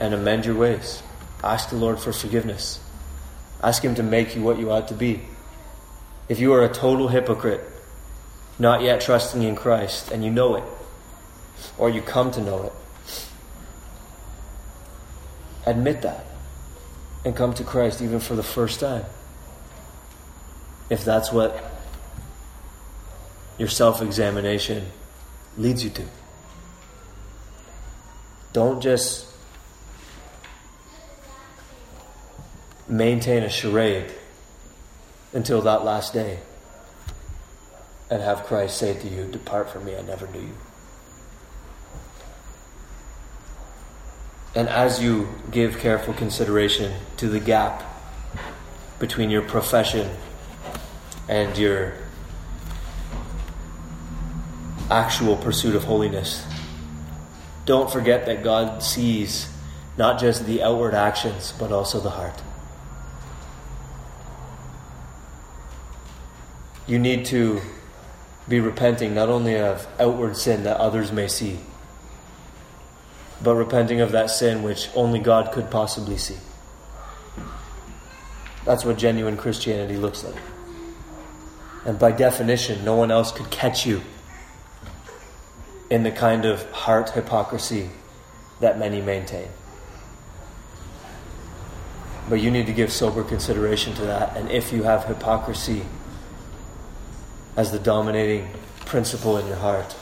and 0.00 0.14
amend 0.14 0.46
your 0.46 0.54
ways. 0.54 1.02
Ask 1.44 1.68
the 1.68 1.76
Lord 1.76 1.98
for 1.98 2.12
forgiveness. 2.12 2.80
Ask 3.62 3.84
Him 3.84 3.94
to 3.96 4.02
make 4.02 4.34
you 4.34 4.42
what 4.42 4.58
you 4.58 4.70
ought 4.70 4.88
to 4.88 4.94
be. 4.94 5.20
If 6.28 6.40
you 6.40 6.54
are 6.54 6.64
a 6.64 6.72
total 6.72 7.08
hypocrite, 7.08 7.60
not 8.58 8.82
yet 8.82 9.02
trusting 9.02 9.42
in 9.42 9.54
Christ, 9.54 10.10
and 10.10 10.24
you 10.24 10.30
know 10.30 10.56
it, 10.56 10.64
or 11.76 11.90
you 11.90 12.00
come 12.00 12.30
to 12.30 12.40
know 12.40 12.62
it, 12.64 12.72
admit 15.66 16.02
that 16.02 16.24
and 17.24 17.36
come 17.36 17.52
to 17.54 17.64
Christ 17.64 18.00
even 18.00 18.20
for 18.20 18.34
the 18.34 18.42
first 18.42 18.80
time. 18.80 19.04
If 20.88 21.04
that's 21.04 21.30
what 21.32 21.62
your 23.58 23.68
self 23.68 24.00
examination 24.00 24.86
leads 25.56 25.84
you 25.84 25.90
to. 25.90 26.04
Don't 28.52 28.80
just 28.80 29.26
maintain 32.88 33.42
a 33.42 33.48
charade 33.48 34.12
until 35.32 35.62
that 35.62 35.84
last 35.84 36.12
day 36.12 36.38
and 38.10 38.22
have 38.22 38.44
Christ 38.44 38.76
say 38.78 38.94
to 38.94 39.08
you, 39.08 39.24
Depart 39.24 39.70
from 39.70 39.84
me, 39.84 39.96
I 39.96 40.02
never 40.02 40.26
knew 40.28 40.40
you. 40.40 40.54
And 44.54 44.68
as 44.68 45.02
you 45.02 45.28
give 45.50 45.78
careful 45.78 46.14
consideration 46.14 46.92
to 47.16 47.28
the 47.28 47.40
gap 47.40 47.82
between 49.00 49.30
your 49.30 49.42
profession 49.42 50.08
and 51.28 51.58
your 51.58 51.94
actual 54.90 55.36
pursuit 55.36 55.74
of 55.74 55.82
holiness, 55.84 56.46
don't 57.66 57.90
forget 57.90 58.26
that 58.26 58.44
God 58.44 58.80
sees 58.82 59.48
not 59.96 60.20
just 60.20 60.46
the 60.46 60.62
outward 60.62 60.94
actions, 60.94 61.52
but 61.58 61.72
also 61.72 61.98
the 61.98 62.10
heart. 62.10 62.43
You 66.86 66.98
need 66.98 67.24
to 67.26 67.60
be 68.48 68.60
repenting 68.60 69.14
not 69.14 69.28
only 69.28 69.56
of 69.56 69.86
outward 69.98 70.36
sin 70.36 70.64
that 70.64 70.76
others 70.76 71.10
may 71.10 71.28
see 71.28 71.60
but 73.44 73.54
repenting 73.54 74.00
of 74.00 74.12
that 74.12 74.30
sin 74.30 74.62
which 74.62 74.88
only 74.94 75.18
God 75.18 75.52
could 75.52 75.70
possibly 75.70 76.16
see. 76.16 76.36
That's 78.64 78.84
what 78.84 78.96
genuine 78.96 79.36
Christianity 79.36 79.96
looks 79.96 80.24
like. 80.24 80.40
And 81.84 81.98
by 81.98 82.12
definition, 82.12 82.84
no 82.84 82.96
one 82.96 83.10
else 83.10 83.30
could 83.30 83.50
catch 83.50 83.84
you 83.84 84.00
in 85.90 86.02
the 86.02 86.10
kind 86.10 86.46
of 86.46 86.68
heart 86.70 87.10
hypocrisy 87.10 87.90
that 88.60 88.78
many 88.78 89.02
maintain. 89.02 89.48
But 92.30 92.40
you 92.40 92.50
need 92.50 92.66
to 92.66 92.72
give 92.72 92.90
sober 92.90 93.22
consideration 93.22 93.92
to 93.94 94.02
that. 94.06 94.34
And 94.34 94.50
if 94.50 94.72
you 94.72 94.84
have 94.84 95.04
hypocrisy 95.04 95.84
as 97.56 97.70
the 97.70 97.78
dominating 97.78 98.48
principle 98.86 99.38
in 99.38 99.46
your 99.46 99.56
heart, 99.56 99.96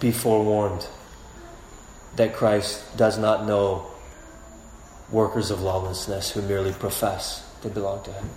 be 0.00 0.12
forewarned 0.12 0.86
that 2.16 2.34
Christ 2.34 2.96
does 2.96 3.18
not 3.18 3.46
know 3.46 3.86
workers 5.10 5.50
of 5.50 5.60
lawlessness 5.60 6.30
who 6.30 6.42
merely 6.42 6.72
profess 6.72 7.48
to 7.62 7.68
belong 7.68 8.02
to 8.04 8.12
Him. 8.12 8.30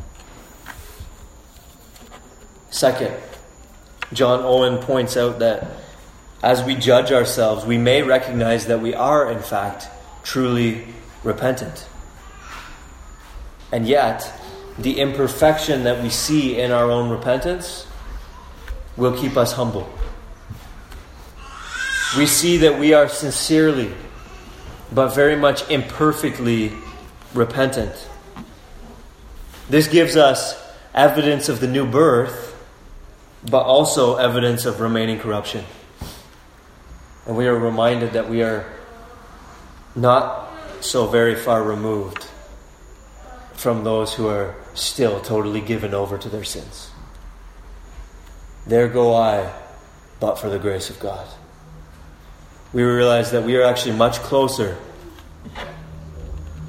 Second, 2.69 3.15
John 4.13 4.41
Owen 4.41 4.77
points 4.79 5.17
out 5.17 5.39
that 5.39 5.67
as 6.43 6.63
we 6.63 6.75
judge 6.75 7.11
ourselves, 7.11 7.65
we 7.65 7.77
may 7.77 8.03
recognize 8.03 8.67
that 8.67 8.79
we 8.79 8.93
are, 8.93 9.31
in 9.31 9.39
fact, 9.39 9.88
truly 10.23 10.85
repentant. 11.23 11.88
And 13.71 13.88
yet, 13.88 14.31
the 14.78 14.99
imperfection 14.99 15.84
that 15.84 16.01
we 16.01 16.09
see 16.09 16.59
in 16.59 16.71
our 16.71 16.89
own 16.91 17.09
repentance 17.09 17.88
will 18.95 19.17
keep 19.17 19.38
us 19.38 19.53
humble 19.53 19.91
we 22.15 22.25
see 22.25 22.57
that 22.57 22.80
we 22.80 22.93
are 22.93 23.09
sincerely, 23.09 23.91
but 24.93 25.13
very 25.13 25.36
much 25.36 25.69
imperfectly 25.69 26.71
repentant. 27.34 28.07
This 29.69 29.88
gives 29.88 30.15
us 30.15 30.55
evidence 30.93 31.49
of 31.49 31.59
the 31.59 31.67
new 31.67 31.86
birth, 31.86 32.55
but 33.49 33.63
also 33.63 34.15
evidence 34.15 34.65
of 34.65 34.80
remaining 34.80 35.19
corruption. 35.19 35.65
And 37.25 37.36
we 37.36 37.47
are 37.47 37.57
reminded 37.57 38.13
that 38.13 38.30
we 38.30 38.41
are 38.41 38.65
not 39.95 40.49
so 40.80 41.07
very 41.07 41.36
far 41.36 41.61
removed 41.61 42.25
from 43.58 43.84
those 43.84 44.14
who 44.14 44.28
are 44.28 44.55
still 44.74 45.20
totally 45.20 45.62
given 45.62 45.93
over 45.93 46.18
to 46.18 46.30
their 46.30 46.45
sins. 46.45 46.91
There 48.66 48.88
go 48.88 49.14
I, 49.14 49.51
but 50.20 50.39
for 50.39 50.49
the 50.49 50.60
grace 50.60 50.89
of 50.89 50.99
God 50.99 51.28
we 52.74 52.84
realize 52.84 53.32
that 53.32 53.43
we 53.43 53.55
are 53.55 53.64
actually 53.64 53.95
much 53.95 54.18
closer 54.20 54.78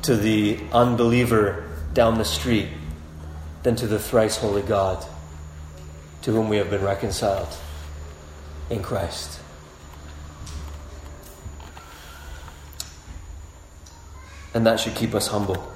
to 0.03 0.17
the 0.17 0.59
unbeliever 0.73 1.69
down 1.93 2.19
the 2.19 2.25
street 2.25 2.69
than 3.63 3.75
to 3.77 3.87
the 3.87 3.99
thrice 3.99 4.37
holy 4.37 4.63
God 4.63 5.05
to 6.23 6.33
whom 6.33 6.49
we 6.49 6.57
have 6.57 6.71
been 6.71 6.83
reconciled 6.83 7.49
in 8.71 8.83
Christ. 8.83 9.41
And 14.55 14.67
that 14.67 14.81
should 14.81 14.95
keep 14.95 15.15
us 15.15 15.29
humble. 15.29 15.73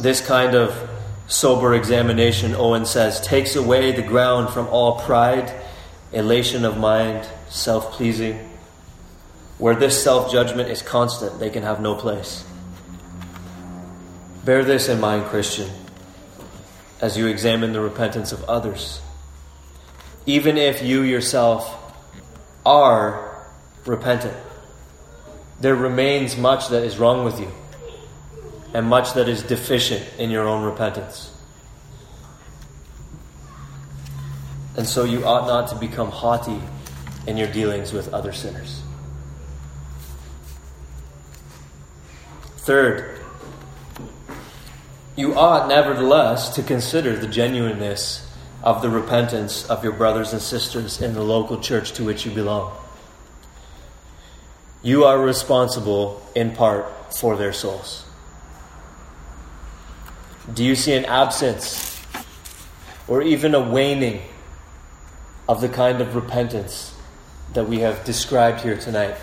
This 0.00 0.20
kind 0.20 0.54
of 0.54 0.88
sober 1.26 1.74
examination, 1.74 2.54
Owen 2.54 2.86
says, 2.86 3.20
takes 3.20 3.54
away 3.54 3.92
the 3.92 4.02
ground 4.02 4.50
from 4.50 4.66
all 4.68 5.00
pride, 5.00 5.52
elation 6.12 6.64
of 6.64 6.78
mind, 6.78 7.28
self 7.48 7.92
pleasing 7.92 8.50
where 9.60 9.74
this 9.74 10.02
self 10.02 10.32
judgment 10.32 10.70
is 10.70 10.80
constant, 10.80 11.38
they 11.38 11.50
can 11.50 11.62
have 11.62 11.80
no 11.82 11.94
place. 11.94 12.44
Bear 14.42 14.64
this 14.64 14.88
in 14.88 14.98
mind, 14.98 15.26
Christian, 15.26 15.68
as 17.02 17.18
you 17.18 17.26
examine 17.26 17.74
the 17.74 17.80
repentance 17.80 18.32
of 18.32 18.42
others. 18.44 19.02
Even 20.24 20.56
if 20.56 20.82
you 20.82 21.02
yourself 21.02 21.76
are 22.64 23.46
repentant, 23.84 24.36
there 25.60 25.74
remains 25.74 26.38
much 26.38 26.68
that 26.68 26.82
is 26.82 26.96
wrong 26.96 27.24
with 27.24 27.38
you 27.38 27.52
and 28.72 28.86
much 28.86 29.14
that 29.14 29.28
is 29.28 29.42
deficient 29.42 30.06
in 30.18 30.30
your 30.30 30.46
own 30.46 30.62
repentance. 30.62 31.32
And 34.76 34.86
so 34.88 35.04
you 35.04 35.24
ought 35.24 35.46
not 35.46 35.68
to 35.68 35.74
become 35.76 36.10
haughty 36.10 36.60
in 37.26 37.36
your 37.36 37.48
dealings 37.48 37.92
with 37.92 38.14
other 38.14 38.32
sinners. 38.32 38.82
Third, 42.58 43.18
you 45.16 45.34
ought 45.34 45.68
nevertheless 45.68 46.54
to 46.54 46.62
consider 46.62 47.16
the 47.16 47.26
genuineness 47.26 48.26
of 48.62 48.80
the 48.80 48.88
repentance 48.88 49.68
of 49.68 49.82
your 49.82 49.92
brothers 49.92 50.32
and 50.32 50.40
sisters 50.40 51.00
in 51.00 51.14
the 51.14 51.22
local 51.22 51.60
church 51.60 51.92
to 51.92 52.04
which 52.04 52.24
you 52.24 52.30
belong. 52.30 52.72
You 54.82 55.04
are 55.04 55.20
responsible 55.20 56.22
in 56.34 56.54
part 56.54 57.14
for 57.14 57.36
their 57.36 57.52
souls. 57.52 58.06
Do 60.52 60.64
you 60.64 60.74
see 60.74 60.94
an 60.94 61.04
absence 61.04 62.02
or 63.06 63.22
even 63.22 63.54
a 63.54 63.60
waning 63.60 64.22
of 65.48 65.60
the 65.60 65.68
kind 65.68 66.00
of 66.00 66.14
repentance 66.14 66.94
that 67.54 67.68
we 67.68 67.80
have 67.80 68.04
described 68.04 68.60
here 68.60 68.76
tonight? 68.76 69.16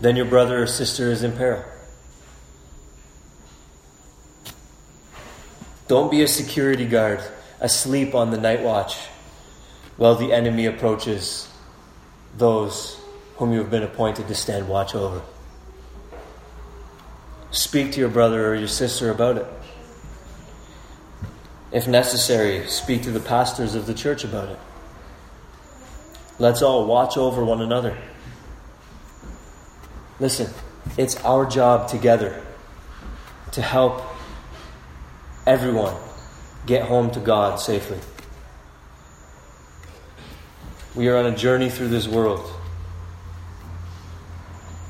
Then 0.00 0.16
your 0.16 0.24
brother 0.24 0.62
or 0.62 0.66
sister 0.66 1.10
is 1.10 1.22
in 1.22 1.32
peril. 1.32 1.64
Don't 5.86 6.10
be 6.10 6.22
a 6.22 6.28
security 6.28 6.86
guard 6.86 7.20
asleep 7.60 8.14
on 8.14 8.30
the 8.30 8.38
night 8.38 8.62
watch 8.62 8.96
while 9.96 10.14
the 10.14 10.32
enemy 10.32 10.66
approaches 10.66 11.48
those 12.36 13.00
whom 13.36 13.52
you 13.52 13.58
have 13.58 13.70
been 13.70 13.82
appointed 13.82 14.26
to 14.28 14.34
stand 14.34 14.68
watch 14.68 14.94
over. 14.94 15.20
Speak 17.50 17.92
to 17.92 18.00
your 18.00 18.08
brother 18.08 18.48
or 18.48 18.54
your 18.54 18.68
sister 18.68 19.10
about 19.10 19.36
it. 19.38 19.46
If 21.72 21.88
necessary, 21.88 22.66
speak 22.68 23.02
to 23.02 23.10
the 23.10 23.20
pastors 23.20 23.74
of 23.74 23.86
the 23.86 23.94
church 23.94 24.24
about 24.24 24.48
it. 24.48 24.58
Let's 26.38 26.62
all 26.62 26.86
watch 26.86 27.16
over 27.16 27.44
one 27.44 27.60
another. 27.60 27.96
Listen, 30.18 30.52
it's 30.96 31.16
our 31.24 31.46
job 31.46 31.88
together 31.88 32.42
to 33.52 33.62
help 33.62 34.02
everyone 35.46 35.94
get 36.66 36.82
home 36.84 37.10
to 37.12 37.20
God 37.20 37.58
safely. 37.60 37.98
We 40.94 41.08
are 41.08 41.16
on 41.16 41.26
a 41.26 41.36
journey 41.36 41.70
through 41.70 41.88
this 41.88 42.08
world. 42.08 42.50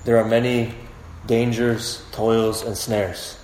There 0.05 0.19
are 0.19 0.25
many 0.25 0.75
dangers, 1.27 2.05
toils, 2.13 2.63
and 2.63 2.77
snares. 2.77 3.37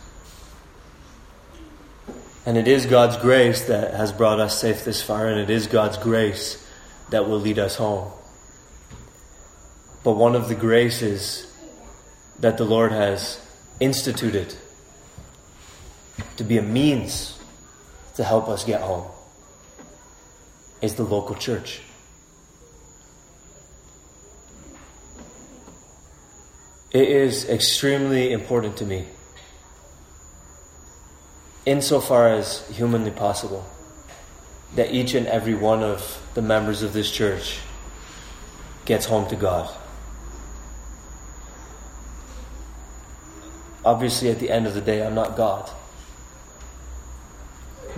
And 2.45 2.57
it 2.57 2.69
is 2.69 2.87
God's 2.87 3.17
grace 3.17 3.67
that 3.67 3.95
has 3.95 4.13
brought 4.13 4.39
us 4.39 4.61
safe 4.61 4.85
this 4.85 5.03
far, 5.03 5.27
and 5.29 5.41
it 5.41 5.51
is 5.51 5.67
God's 5.67 5.99
grace 5.99 6.65
that 7.11 7.29
will 7.29 7.41
lead 7.41 7.59
us 7.59 7.77
home. 7.77 8.11
But 10.05 10.13
one 10.13 10.37
of 10.37 10.49
the 10.49 10.55
graces 10.55 11.53
that 12.39 12.59
the 12.59 12.65
Lord 12.65 12.93
has 12.93 13.41
instituted 13.81 14.55
to 16.37 16.45
be 16.45 16.59
a 16.59 16.63
means 16.63 17.39
to 18.15 18.25
help 18.25 18.49
us 18.49 18.65
get 18.65 18.81
home 18.81 19.11
is 20.81 20.95
the 20.95 21.03
local 21.03 21.35
church. 21.35 21.81
It 26.97 27.11
is 27.11 27.47
extremely 27.51 28.33
important 28.33 28.79
to 28.79 28.87
me, 28.87 29.05
insofar 31.67 32.29
as 32.29 32.67
humanly 32.69 33.11
possible, 33.11 33.67
that 34.77 34.95
each 34.95 35.13
and 35.13 35.27
every 35.27 35.55
one 35.55 35.83
of 35.83 36.27
the 36.33 36.41
members 36.41 36.83
of 36.83 36.95
this 36.95 37.11
church 37.11 37.59
gets 38.87 39.05
home 39.05 39.29
to 39.29 39.37
God. 39.37 39.69
Obviously, 43.85 44.31
at 44.31 44.39
the 44.39 44.49
end 44.49 44.67
of 44.67 44.73
the 44.73 44.81
day, 44.81 45.07
I'm 45.07 45.15
not 45.15 45.37
God. 45.37 45.71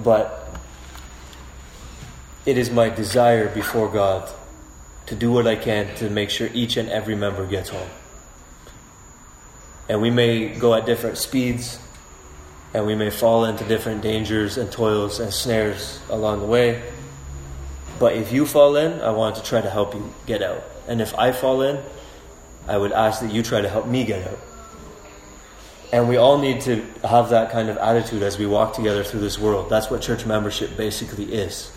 But 0.03 0.59
it 2.44 2.59
is 2.59 2.68
my 2.68 2.88
desire 2.88 3.46
before 3.55 3.88
God 3.88 4.28
to 5.07 5.14
do 5.14 5.30
what 5.30 5.46
I 5.46 5.55
can 5.55 5.94
to 5.99 6.11
make 6.11 6.30
sure 6.30 6.49
each 6.53 6.76
and 6.76 6.88
every 6.88 7.14
member 7.14 7.46
gets 7.46 7.68
home. 7.68 7.90
And 9.89 10.03
we 10.03 10.11
may 10.11 10.49
go 10.49 10.74
at 10.74 10.86
different 10.86 11.16
speeds, 11.18 11.78
and 12.74 12.86
we 12.86 12.95
may 12.95 13.11
fall 13.11 13.45
into 13.45 13.64
different 13.64 14.03
dangers 14.03 14.59
and 14.59 14.70
toils 14.70 15.20
and 15.20 15.32
snares 15.32 16.01
along 16.11 16.41
the 16.41 16.47
way. 16.47 16.82
But 17.99 18.14
if 18.14 18.32
you 18.32 18.47
fall 18.47 18.76
in, 18.76 19.01
I 19.01 19.11
want 19.11 19.36
to 19.36 19.43
try 19.43 19.61
to 19.61 19.70
help 19.70 19.95
you 19.95 20.12
get 20.26 20.43
out. 20.43 20.62
And 20.86 21.01
if 21.01 21.14
I 21.18 21.32
fall 21.32 21.62
in, 21.62 21.82
I 22.66 22.76
would 22.76 22.93
ask 22.93 23.20
that 23.22 23.32
you 23.32 23.43
try 23.43 23.61
to 23.61 23.68
help 23.68 23.86
me 23.86 24.05
get 24.05 24.28
out. 24.28 24.39
And 25.91 26.09
we 26.09 26.18
all 26.18 26.39
need 26.39 26.61
to 26.62 26.84
have 27.03 27.30
that 27.30 27.51
kind 27.51 27.70
of 27.70 27.78
attitude 27.78 28.22
as 28.22 28.39
we 28.39 28.47
walk 28.47 28.74
together 28.74 29.03
through 29.03 29.20
this 29.20 29.39
world. 29.39 29.70
That's 29.70 29.91
what 29.91 30.03
church 30.03 30.26
membership 30.26 30.76
basically 30.76 31.32
is. 31.32 31.70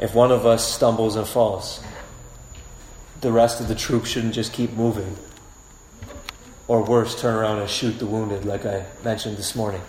If 0.00 0.14
one 0.14 0.32
of 0.32 0.44
us 0.44 0.66
stumbles 0.74 1.14
and 1.14 1.26
falls, 1.26 1.80
the 3.20 3.30
rest 3.32 3.60
of 3.60 3.68
the 3.68 3.74
troop 3.74 4.04
shouldn't 4.04 4.34
just 4.34 4.52
keep 4.52 4.72
moving. 4.72 5.16
Or 6.68 6.84
worse, 6.84 7.18
turn 7.18 7.34
around 7.34 7.60
and 7.60 7.68
shoot 7.68 7.98
the 7.98 8.06
wounded, 8.06 8.44
like 8.44 8.66
I 8.66 8.84
mentioned 9.02 9.38
this 9.38 9.56
morning. 9.56 9.80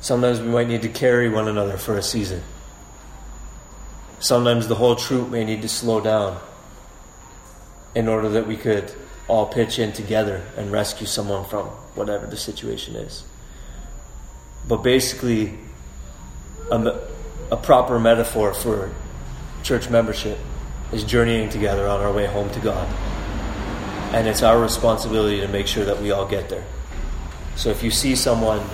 Sometimes 0.00 0.40
we 0.40 0.48
might 0.48 0.68
need 0.68 0.82
to 0.82 0.88
carry 0.88 1.28
one 1.28 1.48
another 1.48 1.76
for 1.76 1.96
a 1.96 2.02
season. 2.02 2.42
Sometimes 4.20 4.66
the 4.66 4.74
whole 4.74 4.96
troop 4.96 5.30
may 5.30 5.44
need 5.44 5.62
to 5.62 5.68
slow 5.68 6.00
down 6.00 6.40
in 7.94 8.08
order 8.08 8.28
that 8.30 8.46
we 8.46 8.56
could 8.56 8.92
all 9.28 9.46
pitch 9.46 9.78
in 9.78 9.92
together 9.92 10.42
and 10.56 10.72
rescue 10.72 11.06
someone 11.06 11.44
from 11.44 11.66
whatever 11.94 12.26
the 12.26 12.36
situation 12.36 12.96
is. 12.96 13.22
But 14.66 14.78
basically, 14.78 15.58
a, 16.70 17.00
a 17.52 17.56
proper 17.56 17.98
metaphor 17.98 18.54
for 18.54 18.92
church 19.62 19.90
membership 19.90 20.38
is 20.92 21.04
journeying 21.04 21.50
together 21.50 21.86
on 21.86 22.00
our 22.00 22.12
way 22.12 22.26
home 22.26 22.50
to 22.50 22.60
God. 22.60 22.88
And 24.12 24.26
it's 24.26 24.42
our 24.42 24.58
responsibility 24.58 25.40
to 25.40 25.48
make 25.48 25.66
sure 25.66 25.84
that 25.84 26.00
we 26.00 26.10
all 26.10 26.26
get 26.26 26.48
there. 26.48 26.64
So 27.56 27.68
if 27.70 27.82
you 27.82 27.90
see 27.90 28.16
someone 28.16 28.64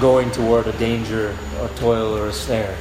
going 0.00 0.30
toward 0.30 0.66
a 0.66 0.72
danger, 0.78 1.36
a 1.60 1.68
toil, 1.76 2.16
or 2.16 2.26
a 2.26 2.32
snare, 2.32 2.76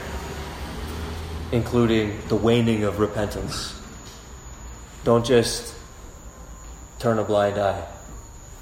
including 1.52 2.20
the 2.28 2.36
waning 2.36 2.84
of 2.84 3.00
repentance, 3.00 3.80
don't 5.04 5.26
just 5.26 5.74
turn 7.00 7.18
a 7.18 7.24
blind 7.24 7.58
eye 7.58 7.88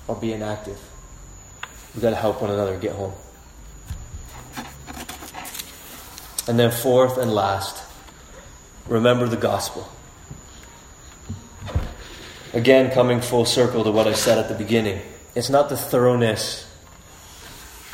or 0.08 0.16
be 0.16 0.32
inactive. 0.32 0.80
We've 1.94 2.02
got 2.02 2.12
to 2.12 2.16
help 2.16 2.42
one 2.42 2.52
another 2.52 2.78
get 2.78 2.94
home. 2.94 3.14
And 6.48 6.60
then, 6.60 6.70
fourth 6.70 7.18
and 7.18 7.34
last, 7.34 7.84
remember 8.88 9.28
the 9.28 9.38
gospel. 9.38 9.90
Again, 12.56 12.90
coming 12.90 13.22
full 13.22 13.46
circle 13.46 13.84
to 13.84 13.92
what 13.92 14.08
I 14.08 14.14
said 14.14 14.40
at 14.40 14.48
the 14.48 14.56
beginning, 14.56 15.02
it's 15.36 15.50
not 15.50 15.70
the 15.70 15.76
thoroughness 15.78 16.66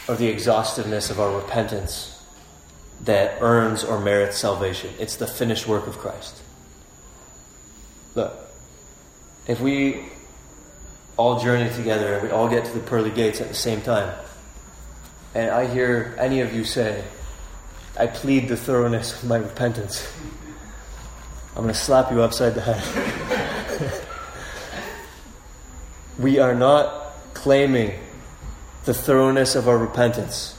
or 0.08 0.16
the 0.16 0.28
exhaustiveness 0.28 1.10
of 1.10 1.20
our 1.20 1.36
repentance 1.36 2.24
that 3.02 3.42
earns 3.42 3.84
or 3.84 4.00
merits 4.00 4.38
salvation, 4.38 4.94
it's 5.00 5.16
the 5.16 5.26
finished 5.26 5.68
work 5.68 5.88
of 5.88 5.98
Christ. 5.98 6.42
Look, 8.14 8.34
if 9.48 9.60
we 9.60 10.06
all 11.18 11.40
journey 11.40 11.70
together 11.74 12.14
and 12.14 12.24
we 12.24 12.30
all 12.30 12.50
get 12.50 12.66
to 12.66 12.72
the 12.72 12.80
pearly 12.80 13.12
gates 13.12 13.42
at 13.42 13.48
the 13.48 13.56
same 13.56 13.82
time. 13.82 14.14
And 15.34 15.50
I 15.50 15.68
hear 15.68 16.16
any 16.20 16.42
of 16.42 16.54
you 16.54 16.64
say, 16.64 17.04
I 17.98 18.08
plead 18.08 18.48
the 18.48 18.58
thoroughness 18.58 19.22
of 19.22 19.30
my 19.30 19.38
repentance. 19.38 20.12
I'm 21.56 21.64
going 21.64 21.68
to 21.68 21.74
slap 21.74 22.12
you 22.12 22.22
upside 22.22 22.56
the 22.56 22.62
head. 22.62 23.38
we 26.22 26.40
are 26.40 26.56
not 26.56 27.14
claiming 27.34 27.94
the 28.86 28.94
thoroughness 28.94 29.56
of 29.56 29.68
our 29.68 29.78
repentance 29.78 30.58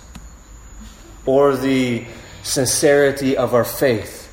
or 1.25 1.57
the 1.57 2.05
sincerity 2.43 3.37
of 3.37 3.55
our 3.55 3.65
faith 3.65 4.29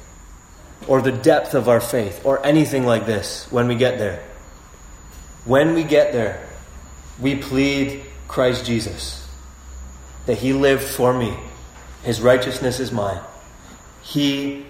or 0.88 1.02
the 1.02 1.12
depth 1.12 1.54
of 1.54 1.70
our 1.70 1.80
faith 1.80 2.22
or 2.26 2.44
anything 2.46 2.86
like 2.86 3.06
this 3.06 3.50
when 3.52 3.68
we 3.68 3.76
get 3.76 4.00
there. 4.00 4.24
When 5.46 5.76
we 5.76 5.84
get 5.84 6.14
there, 6.14 6.48
we 7.20 7.36
plead 7.36 8.04
Christ 8.28 8.66
Jesus, 8.66 9.28
that 10.26 10.38
He 10.38 10.54
lived 10.54 10.84
for 10.84 11.14
me, 11.14 11.36
His 12.04 12.22
righteousness 12.22 12.80
is 12.80 12.92
mine. 12.92 13.22
He 14.02 14.66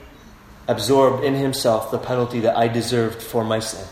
absorbed 0.68 1.24
in 1.24 1.36
Himself 1.36 1.92
the 1.92 1.98
penalty 1.98 2.42
that 2.42 2.58
I 2.58 2.68
deserved 2.68 3.22
for 3.22 3.44
my 3.44 3.60
sin. 3.60 3.86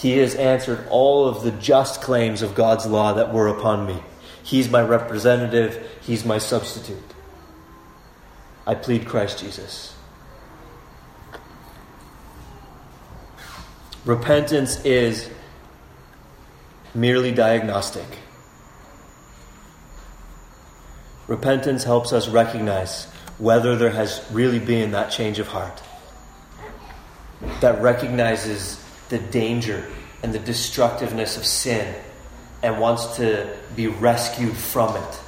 He 0.00 0.16
has 0.16 0.34
answered 0.34 0.86
all 0.88 1.28
of 1.28 1.42
the 1.42 1.50
just 1.50 2.00
claims 2.00 2.40
of 2.40 2.54
God's 2.54 2.86
law 2.86 3.12
that 3.12 3.34
were 3.34 3.48
upon 3.48 3.86
me. 3.86 4.02
He's 4.42 4.70
my 4.70 4.80
representative, 4.80 5.86
He's 6.00 6.24
my 6.24 6.38
substitute. 6.38 6.96
I 8.66 8.76
plead 8.76 9.06
Christ 9.06 9.40
Jesus. 9.40 9.94
Repentance 14.06 14.82
is 14.86 15.28
merely 16.94 17.30
diagnostic. 17.30 18.06
Repentance 21.26 21.84
helps 21.84 22.14
us 22.14 22.26
recognize 22.26 23.04
whether 23.36 23.76
there 23.76 23.90
has 23.90 24.26
really 24.32 24.60
been 24.60 24.92
that 24.92 25.10
change 25.10 25.38
of 25.38 25.48
heart 25.48 25.82
that 27.60 27.82
recognizes 27.82 28.79
the 29.10 29.18
danger 29.18 29.86
and 30.22 30.32
the 30.32 30.38
destructiveness 30.38 31.36
of 31.36 31.44
sin 31.44 31.94
and 32.62 32.80
wants 32.80 33.16
to 33.16 33.56
be 33.76 33.86
rescued 33.86 34.56
from 34.56 34.96
it 34.96 35.20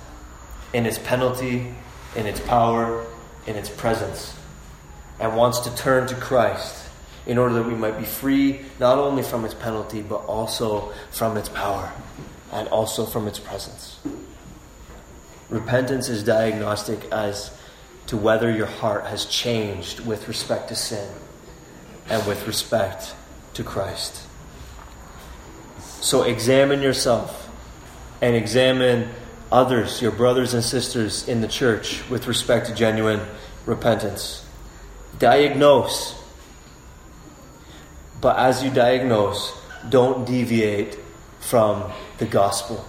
in 0.73 0.87
its 0.87 0.99
penalty, 0.99 1.75
in 2.17 2.27
its 2.27 2.41
power, 2.41 3.05
in 3.47 3.57
its 3.57 3.69
presence, 3.69 4.35
and 5.21 5.37
wants 5.37 5.61
to 5.61 5.77
turn 5.77 6.07
to 6.09 6.15
Christ 6.15 6.89
in 7.27 7.39
order 7.39 7.55
that 7.55 7.67
we 7.67 7.75
might 7.75 7.99
be 7.99 8.05
free 8.05 8.61
not 8.81 8.99
only 8.99 9.23
from 9.23 9.45
its 9.45 9.55
penalty, 9.55 10.03
but 10.03 10.25
also 10.25 10.93
from 11.11 11.37
its 11.37 11.49
power 11.49 11.93
and 12.53 12.69
also 12.69 13.07
from 13.07 13.27
its 13.29 13.39
presence. 13.39 13.99
Repentance 15.49 16.09
is 16.09 16.25
diagnostic 16.25 17.05
as 17.13 17.57
to 18.07 18.17
whether 18.17 18.51
your 18.51 18.67
heart 18.67 19.07
has 19.07 19.27
changed 19.27 20.01
with 20.01 20.29
respect 20.29 20.69
to 20.69 20.75
sin 20.75 21.09
and 22.09 22.27
with 22.27 22.47
respect 22.47 23.15
to 23.55 23.65
Christ. 23.65 24.27
So 26.01 26.23
examine 26.23 26.83
yourself 26.83 27.51
and 28.21 28.35
examine 28.35 29.11
others, 29.51 30.01
your 30.03 30.13
brothers 30.13 30.55
and 30.55 30.65
sisters 30.65 31.29
in 31.29 31.41
the 31.41 31.49
church, 31.49 32.09
with 32.09 32.27
respect 32.27 32.67
to 32.67 32.75
genuine 32.75 33.21
repentance. 33.67 34.45
Diagnose 35.19 36.23
but 38.23 38.39
as 38.39 38.63
you 38.63 38.71
diagnose, 38.71 39.53
don't 39.89 40.25
deviate 40.25 40.97
from 41.41 41.93
the 42.19 42.25
gospel. 42.25 42.87